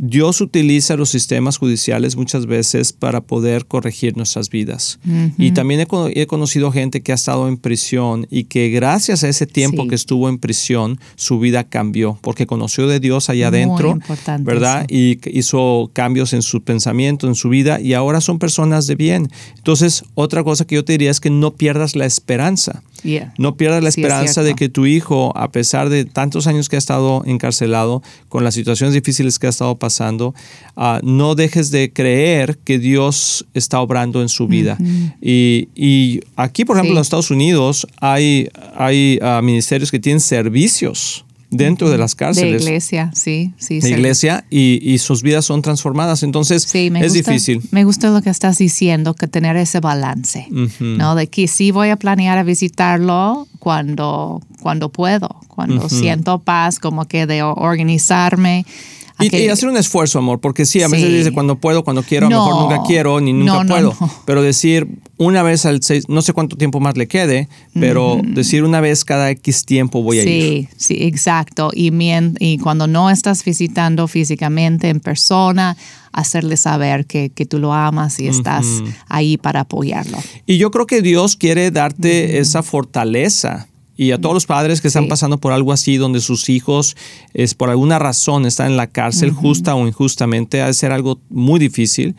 Dios 0.00 0.40
utiliza 0.40 0.96
los 0.96 1.10
sistemas 1.10 1.58
judiciales 1.58 2.14
muchas 2.14 2.46
veces 2.46 2.92
para 2.92 3.20
poder 3.20 3.66
corregir 3.66 4.16
nuestras 4.16 4.48
vidas. 4.48 5.00
Y 5.36 5.50
también 5.50 5.80
he, 5.80 6.26
conocido 6.26 6.70
gente 6.70 7.02
que 7.02 7.10
ha 7.10 7.16
estado 7.16 7.48
en 7.48 7.56
prisión 7.56 8.26
y 8.30 8.44
que 8.44 8.70
gracias 8.70 9.24
a 9.24 9.28
ese 9.28 9.46
tiempo 9.46 9.88
que 9.88 9.96
estuvo 9.96 10.28
en 10.28 10.38
prisión, 10.38 11.00
su 11.16 11.40
vida 11.40 11.64
cambió 11.64 12.16
porque 12.22 12.46
conoció 12.46 12.86
de 12.86 13.00
Dios 13.00 13.28
allá 13.28 13.48
adentro, 13.48 13.98
¿verdad? 14.40 14.86
Y 14.88 15.18
hizo 15.36 15.90
cambios 15.92 16.32
en 16.32 16.42
su 16.42 16.62
pensamiento, 16.62 17.26
en 17.26 17.34
su 17.34 17.48
vida 17.48 17.80
y 17.80 17.94
ahora 17.94 18.20
son 18.20 18.38
personas 18.38 18.86
de 18.86 18.94
bien. 18.94 19.28
Entonces, 19.56 20.04
otra 20.14 20.44
cosa 20.44 20.64
que 20.64 20.76
yo 20.76 20.84
te 20.84 20.92
diría 20.92 21.10
es 21.10 21.18
que 21.18 21.30
no 21.30 21.54
pierdas 21.54 21.96
la 21.96 22.06
esperanza. 22.06 22.84
No 23.38 23.56
pierdas 23.56 23.82
la 23.82 23.88
esperanza 23.88 24.42
de 24.42 24.54
que 24.54 24.68
tu 24.68 24.86
hijo, 24.86 25.36
a 25.36 25.50
pesar 25.50 25.88
de 25.88 26.04
tantos 26.04 26.46
años 26.46 26.68
que 26.68 26.76
ha 26.76 26.78
estado 26.78 27.22
encarcelado, 27.26 28.02
con 28.28 28.44
las 28.44 28.54
situaciones 28.54 28.94
difíciles 28.94 29.38
que 29.38 29.46
ha 29.46 29.50
estado 29.50 29.76
pasando, 29.76 29.87
ah, 30.76 31.00
no 31.02 31.34
dejes 31.34 31.70
de 31.70 31.92
creer 31.92 32.58
que 32.64 32.78
Dios 32.78 33.46
está 33.54 33.80
obrando 33.80 34.22
en 34.22 34.28
su 34.28 34.46
vida. 34.46 34.78
y, 35.20 36.20
aquí, 36.36 36.64
por 36.64 36.76
ejemplo, 36.76 36.92
en 36.92 36.98
los 36.98 37.06
Estados 37.06 37.30
Unidos 37.30 37.86
hay, 38.00 38.48
hay 38.76 39.18
ah, 39.22 39.40
ministerios 39.42 39.90
que 39.90 39.98
tienen 39.98 40.20
servicios 40.20 41.24
dentro 41.50 41.90
de 41.90 41.98
las 41.98 42.14
cárceles. 42.14 42.64
De 42.64 42.70
iglesia, 42.70 43.10
sí, 43.14 43.52
sí. 43.58 43.80
De 43.80 43.90
iglesia 43.90 44.44
y, 44.50 44.98
sus 44.98 45.22
vidas 45.22 45.44
son 45.44 45.62
transformadas. 45.62 46.22
Entonces 46.22 46.72
es 46.74 47.12
difícil. 47.12 47.62
Me 47.70 47.84
gusta 47.84 48.10
lo 48.10 48.22
que 48.22 48.30
estás 48.30 48.58
diciendo, 48.58 49.14
que 49.14 49.26
tener 49.28 49.56
ese 49.56 49.80
balance, 49.80 50.46
¿no? 50.80 51.14
De 51.14 51.28
que 51.28 51.48
sí 51.48 51.70
voy 51.70 51.90
a 51.90 51.96
planear 51.96 52.38
a 52.38 52.42
visitarlo 52.42 53.46
cuando, 53.58 54.42
cuando 54.60 54.90
puedo, 54.90 55.40
cuando 55.48 55.88
siento 55.88 56.38
paz, 56.40 56.78
como 56.78 57.06
que 57.06 57.26
de 57.26 57.42
organizarme 57.42 58.66
Y, 59.20 59.48
hacer 59.48 59.68
un 59.68 59.76
esfuerzo, 59.76 60.18
amor, 60.18 60.40
porque 60.40 60.64
sí, 60.64 60.82
a 60.82 60.88
veces 60.88 61.10
dice 61.10 61.32
cuando 61.32 61.56
puedo, 61.56 61.82
cuando 61.82 62.02
quiero, 62.02 62.26
a 62.26 62.30
lo 62.30 62.36
mejor 62.44 62.62
nunca 62.62 62.82
quiero, 62.86 63.20
ni 63.20 63.32
nunca 63.32 63.64
puedo. 63.64 63.94
Pero 64.24 64.42
decir 64.42 64.86
una 65.16 65.42
vez 65.42 65.66
al 65.66 65.82
seis, 65.82 66.04
no 66.08 66.22
sé 66.22 66.32
cuánto 66.32 66.56
tiempo 66.56 66.78
más 66.78 66.96
le 66.96 67.08
quede, 67.08 67.48
pero 67.74 68.20
decir 68.22 68.62
una 68.62 68.80
vez 68.80 69.04
cada 69.04 69.30
X 69.30 69.64
tiempo 69.64 70.02
voy 70.02 70.20
a 70.20 70.22
ir. 70.22 70.28
Sí, 70.28 70.68
sí, 70.76 70.96
exacto. 71.00 71.70
Y, 71.74 71.92
y 72.38 72.58
cuando 72.58 72.86
no 72.86 73.10
estás 73.10 73.44
visitando 73.44 74.06
físicamente 74.06 74.88
en 74.88 75.00
persona, 75.00 75.76
hacerle 76.12 76.56
saber 76.56 77.06
que, 77.06 77.30
tú 77.48 77.58
lo 77.58 77.72
amas 77.72 78.18
y 78.20 78.28
estás 78.28 78.66
ahí 79.08 79.36
para 79.36 79.60
apoyarlo. 79.60 80.18
Y 80.46 80.58
yo 80.58 80.70
creo 80.70 80.86
que 80.86 81.02
Dios 81.02 81.36
quiere 81.36 81.70
darte 81.70 82.38
esa 82.38 82.62
fortaleza 82.62 83.68
y 83.98 84.12
a 84.12 84.20
todos 84.20 84.32
los 84.32 84.46
padres 84.46 84.80
que 84.80 84.86
están 84.86 85.08
pasando 85.08 85.38
por 85.38 85.52
algo 85.52 85.72
así, 85.72 85.96
donde 85.96 86.20
sus 86.20 86.48
hijos, 86.48 86.96
es 87.34 87.54
por 87.54 87.68
alguna 87.68 87.98
razón, 87.98 88.46
están 88.46 88.68
en 88.68 88.76
la 88.76 88.86
cárcel, 88.86 89.32
justa 89.32 89.74
o 89.74 89.88
injustamente, 89.88 90.62
ha 90.62 90.66
de 90.66 90.74
ser 90.74 90.92
algo 90.92 91.18
muy 91.28 91.58
difícil 91.58 92.14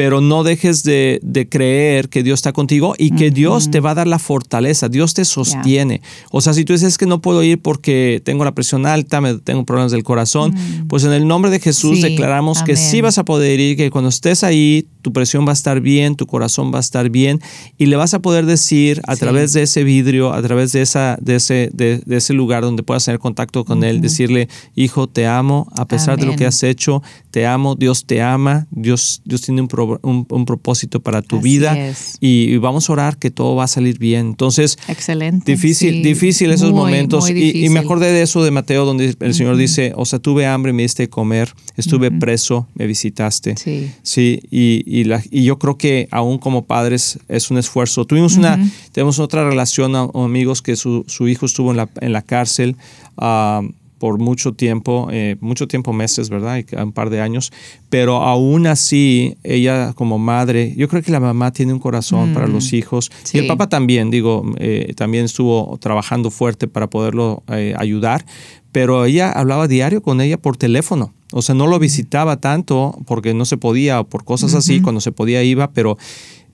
pero 0.00 0.22
no 0.22 0.44
dejes 0.44 0.82
de, 0.82 1.20
creer 1.50 2.08
que 2.08 2.22
Dios 2.22 2.38
está 2.38 2.54
contigo 2.54 2.94
y 2.96 3.10
que 3.10 3.30
Dios 3.30 3.70
te 3.70 3.80
va 3.80 3.90
a 3.90 3.94
dar 3.94 4.06
la 4.06 4.18
fortaleza, 4.18 4.88
Dios 4.88 5.12
te 5.12 5.26
sostiene. 5.26 6.00
O 6.30 6.40
sea, 6.40 6.54
si 6.54 6.64
tú 6.64 6.72
dices 6.72 6.96
que 6.96 7.04
no 7.04 7.20
puedo 7.20 7.42
ir 7.42 7.60
porque 7.60 8.22
tengo 8.24 8.46
la 8.46 8.54
presión 8.54 8.86
alta, 8.86 9.20
me, 9.20 9.34
tengo 9.34 9.66
problemas 9.66 9.92
del 9.92 10.02
corazón, 10.02 10.54
mm. 10.54 10.88
pues 10.88 11.04
en 11.04 11.12
el 11.12 11.28
nombre 11.28 11.50
de 11.50 11.60
Jesús 11.60 12.00
declaramos 12.00 12.62
que 12.62 12.76
sí 12.76 13.02
vas 13.02 13.18
a 13.18 13.26
poder 13.26 13.60
ir, 13.60 13.76
que 13.76 13.90
cuando 13.90 14.08
estés 14.08 14.42
ahí, 14.42 14.86
tu 15.02 15.12
presión 15.12 15.46
va 15.46 15.50
a 15.50 15.52
estar 15.52 15.82
bien, 15.82 16.16
tu 16.16 16.26
corazón 16.26 16.72
va 16.72 16.78
a 16.78 16.80
estar 16.80 17.10
bien 17.10 17.40
y 17.76 17.86
le 17.86 17.96
vas 17.96 18.14
a 18.14 18.20
poder 18.20 18.46
decir 18.46 19.02
a 19.06 19.16
través 19.16 19.52
de 19.52 19.62
ese 19.62 19.84
vidrio, 19.84 20.32
a 20.32 20.40
través 20.40 20.72
de, 20.72 20.80
esa, 20.80 21.18
de, 21.20 21.36
ese, 21.36 21.70
de, 21.74 22.02
ese 22.08 22.32
lugar 22.32 22.62
donde 22.62 22.82
puedas 22.82 23.04
tener 23.04 23.18
contacto 23.18 23.66
con 23.66 23.84
Él, 23.84 24.00
decirle, 24.00 24.48
hijo, 24.74 25.08
te 25.08 25.26
amo, 25.26 25.70
a 25.76 25.86
pesar 25.86 26.18
de 26.18 26.26
lo 26.26 26.36
que 26.36 26.46
has 26.46 26.62
hecho, 26.62 27.02
te 27.30 27.46
amo, 27.46 27.74
Dios 27.74 28.06
te 28.06 28.22
ama, 28.22 28.66
Dios, 28.70 29.22
Dios 29.24 29.42
tiene 29.42 29.60
un 29.60 29.68
problema 29.68 29.89
un, 30.02 30.44
propósito 30.44 31.00
para 31.00 31.22
tu 31.22 31.40
vida 31.40 31.76
y, 32.20 32.56
vamos 32.58 32.88
a 32.88 32.92
orar 32.92 33.18
que 33.18 33.30
todo 33.30 33.56
va 33.56 33.64
a 33.64 33.68
salir 33.68 33.98
bien. 33.98 34.26
Entonces, 34.26 34.78
Excelente, 34.88 35.52
difícil, 35.52 36.02
difícil 36.02 36.50
esos 36.50 36.72
momentos. 36.72 37.28
y, 37.30 37.68
me 37.70 37.80
acordé 37.80 38.12
de 38.12 38.22
eso 38.22 38.42
de 38.42 38.50
Mateo, 38.50 38.84
donde 38.84 39.14
el 39.18 39.34
Señor 39.34 39.56
dice, 39.56 39.92
o 39.96 40.04
sea, 40.04 40.18
tuve 40.18 40.46
hambre, 40.46 40.72
me 40.72 40.82
diste 40.82 41.04
de 41.04 41.08
comer, 41.08 41.54
estuve 41.76 42.10
preso, 42.10 42.68
me 42.74 42.86
visitaste. 42.86 43.56
Sí. 43.56 43.90
Sí, 44.02 44.40
y, 44.50 44.82
y, 44.86 45.04
la, 45.04 45.22
y, 45.30 45.44
yo 45.44 45.58
creo 45.58 45.76
que 45.76 46.08
aún 46.10 46.38
como 46.38 46.64
padres 46.64 47.18
es 47.28 47.50
un 47.50 47.58
esfuerzo. 47.58 48.04
Tuvimos 48.04 48.36
una, 48.36 48.58
tenemos 48.92 49.18
otra 49.18 49.48
relación, 49.48 49.94
amigos, 49.96 50.62
que 50.62 50.76
su, 50.76 51.04
su, 51.06 51.28
hijo 51.28 51.46
estuvo 51.46 51.70
en 51.70 51.76
la, 51.76 51.88
en 52.00 52.12
la 52.12 52.22
cárcel. 52.22 52.76
Uh, 53.16 53.68
por 54.00 54.18
mucho 54.18 54.54
tiempo, 54.54 55.08
eh, 55.12 55.36
mucho 55.40 55.68
tiempo, 55.68 55.92
meses, 55.92 56.30
¿verdad? 56.30 56.64
un 56.82 56.92
par 56.92 57.10
de 57.10 57.20
años, 57.20 57.52
pero 57.90 58.16
aún 58.16 58.66
así, 58.66 59.36
ella 59.44 59.92
como 59.92 60.18
madre, 60.18 60.72
yo 60.74 60.88
creo 60.88 61.02
que 61.02 61.12
la 61.12 61.20
mamá 61.20 61.52
tiene 61.52 61.74
un 61.74 61.78
corazón 61.80 62.32
para 62.32 62.48
los 62.48 62.72
mm. 62.72 62.76
hijos 62.76 63.12
y 63.34 63.38
el 63.38 63.46
papá 63.46 63.68
también, 63.68 64.10
digo, 64.10 64.42
eh, 64.56 64.94
también 64.96 65.26
estuvo 65.26 65.76
trabajando 65.82 66.30
fuerte 66.30 66.66
para 66.66 66.88
poderlo 66.88 67.42
eh, 67.48 67.74
ayudar, 67.76 68.24
pero 68.72 69.04
ella 69.04 69.30
hablaba 69.30 69.68
diario 69.68 70.00
con 70.00 70.22
ella 70.22 70.38
por 70.38 70.56
teléfono. 70.56 71.12
O 71.32 71.42
sea, 71.42 71.54
no 71.54 71.66
lo 71.66 71.78
visitaba 71.78 72.38
tanto 72.40 72.98
porque 73.06 73.34
no 73.34 73.44
se 73.44 73.58
podía, 73.58 74.02
por 74.02 74.24
cosas 74.24 74.54
así, 74.54 74.80
cuando 74.80 75.00
se 75.00 75.12
podía 75.12 75.44
iba, 75.44 75.70
pero 75.72 75.96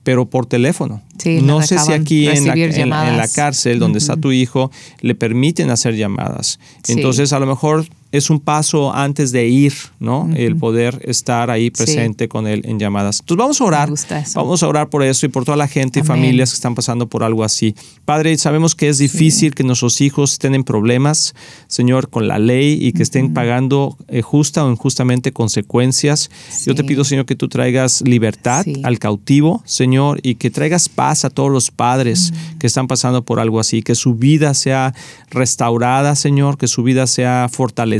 pero 0.07 0.25
por 0.25 0.45
teléfono. 0.45 1.01
no 1.41 1.61
sé 1.61 1.77
si 1.79 1.91
aquí 1.91 2.29
en 2.29 2.47
la, 2.89 3.27
cárcel 3.27 3.77
donde 3.77 3.99
está 3.99 4.15
tu 4.15 4.31
hijo 4.31 4.71
le 5.01 5.15
permiten 5.15 5.69
hacer 5.69 5.97
llamadas. 5.97 6.61
Entonces 6.87 7.33
a 7.33 7.39
lo 7.39 7.45
mejor 7.45 7.85
es 8.11 8.29
un 8.29 8.39
paso 8.39 8.93
antes 8.93 9.31
de 9.31 9.47
ir, 9.47 9.73
¿no? 9.99 10.29
El 10.35 10.55
poder 10.55 11.01
estar 11.03 11.51
ahí 11.51 11.69
presente 11.69 12.29
con 12.29 12.47
él 12.47 12.61
en 12.65 12.79
llamadas. 12.79 13.19
Entonces 13.19 13.37
vamos 13.37 13.61
a 13.61 13.63
orar. 13.65 13.89
Vamos 14.33 14.63
a 14.63 14.67
orar 14.67 14.89
por 14.89 15.03
eso 15.03 15.25
y 15.25 15.29
por 15.29 15.43
toda 15.43 15.57
la 15.57 15.67
gente 15.67 15.99
y 15.99 16.03
familias 16.03 16.51
que 16.51 16.55
están 16.55 16.73
pasando 16.73 17.07
por 17.07 17.23
algo 17.23 17.43
así. 17.43 17.75
Padre, 18.05 18.37
sabemos 18.37 18.75
que 18.75 18.87
es 18.87 18.97
difícil 18.97 19.53
que 19.53 19.63
nuestros 19.63 19.99
hijos 19.99 20.33
estén 20.33 20.55
en 20.55 20.63
problemas, 20.63 21.35
Señor, 21.67 22.09
con 22.09 22.27
la 22.27 22.39
ley 22.39 22.77
y 22.81 22.93
que 22.93 23.03
estén 23.03 23.33
pagando 23.33 23.97
eh, 24.07 24.21
justa 24.21 24.63
o 24.63 24.71
injustamente 24.71 25.33
consecuencias. 25.33 26.29
Yo 26.65 26.75
te 26.75 26.85
pido, 26.85 27.03
Señor, 27.03 27.25
que 27.25 27.35
tú 27.35 27.49
traigas 27.49 28.01
libertad 28.01 28.65
al 28.83 28.99
cautivo, 28.99 29.61
Señor, 29.65 30.21
y 30.23 30.35
que 30.35 30.49
traigas 30.49 30.87
paz 30.87 31.25
a 31.25 31.29
todos 31.29 31.51
los 31.51 31.71
padres 31.71 32.33
que 32.57 32.67
están 32.67 32.87
pasando 32.87 33.25
por 33.25 33.41
algo 33.41 33.59
así, 33.59 33.81
que 33.81 33.95
su 33.95 34.15
vida 34.15 34.53
sea 34.53 34.93
restaurada, 35.29 36.15
Señor, 36.15 36.57
que 36.57 36.67
su 36.67 36.83
vida 36.83 37.05
sea 37.05 37.49
fortalecida 37.51 37.96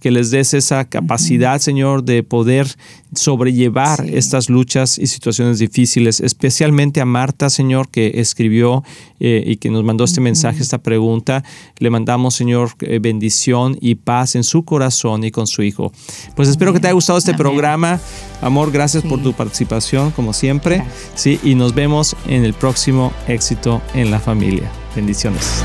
que 0.00 0.10
les 0.10 0.30
des 0.30 0.54
esa 0.54 0.84
capacidad, 0.84 1.58
Señor, 1.60 2.04
de 2.04 2.22
poder 2.22 2.68
sobrellevar 3.14 4.04
estas 4.08 4.48
luchas 4.48 4.98
y 4.98 5.06
situaciones 5.06 5.58
difíciles, 5.58 6.20
especialmente 6.20 7.00
a 7.00 7.04
Marta, 7.04 7.50
Señor, 7.50 7.88
que 7.88 8.12
escribió 8.16 8.84
eh, 9.20 9.42
y 9.46 9.56
que 9.56 9.70
nos 9.70 9.84
mandó 9.84 10.04
este 10.04 10.20
mensaje, 10.20 10.62
esta 10.62 10.78
pregunta. 10.78 11.42
Le 11.78 11.90
mandamos, 11.90 12.34
Señor, 12.34 12.70
eh, 12.80 12.98
bendición 13.00 13.78
y 13.80 13.96
paz 13.96 14.34
en 14.34 14.44
su 14.44 14.64
corazón 14.64 15.24
y 15.24 15.30
con 15.30 15.46
su 15.46 15.62
hijo. 15.62 15.92
Pues 16.34 16.48
espero 16.48 16.72
que 16.72 16.80
te 16.80 16.88
haya 16.88 16.94
gustado 16.94 17.18
este 17.18 17.34
programa. 17.34 18.00
Amor, 18.42 18.70
gracias 18.70 19.02
por 19.02 19.22
tu 19.22 19.32
participación, 19.32 20.10
como 20.10 20.32
siempre. 20.32 20.84
Sí, 21.14 21.40
y 21.42 21.54
nos 21.54 21.74
vemos 21.74 22.16
en 22.26 22.44
el 22.44 22.54
próximo 22.54 23.12
éxito 23.28 23.80
en 23.94 24.10
la 24.10 24.20
familia. 24.20 24.70
Bendiciones. 24.94 25.64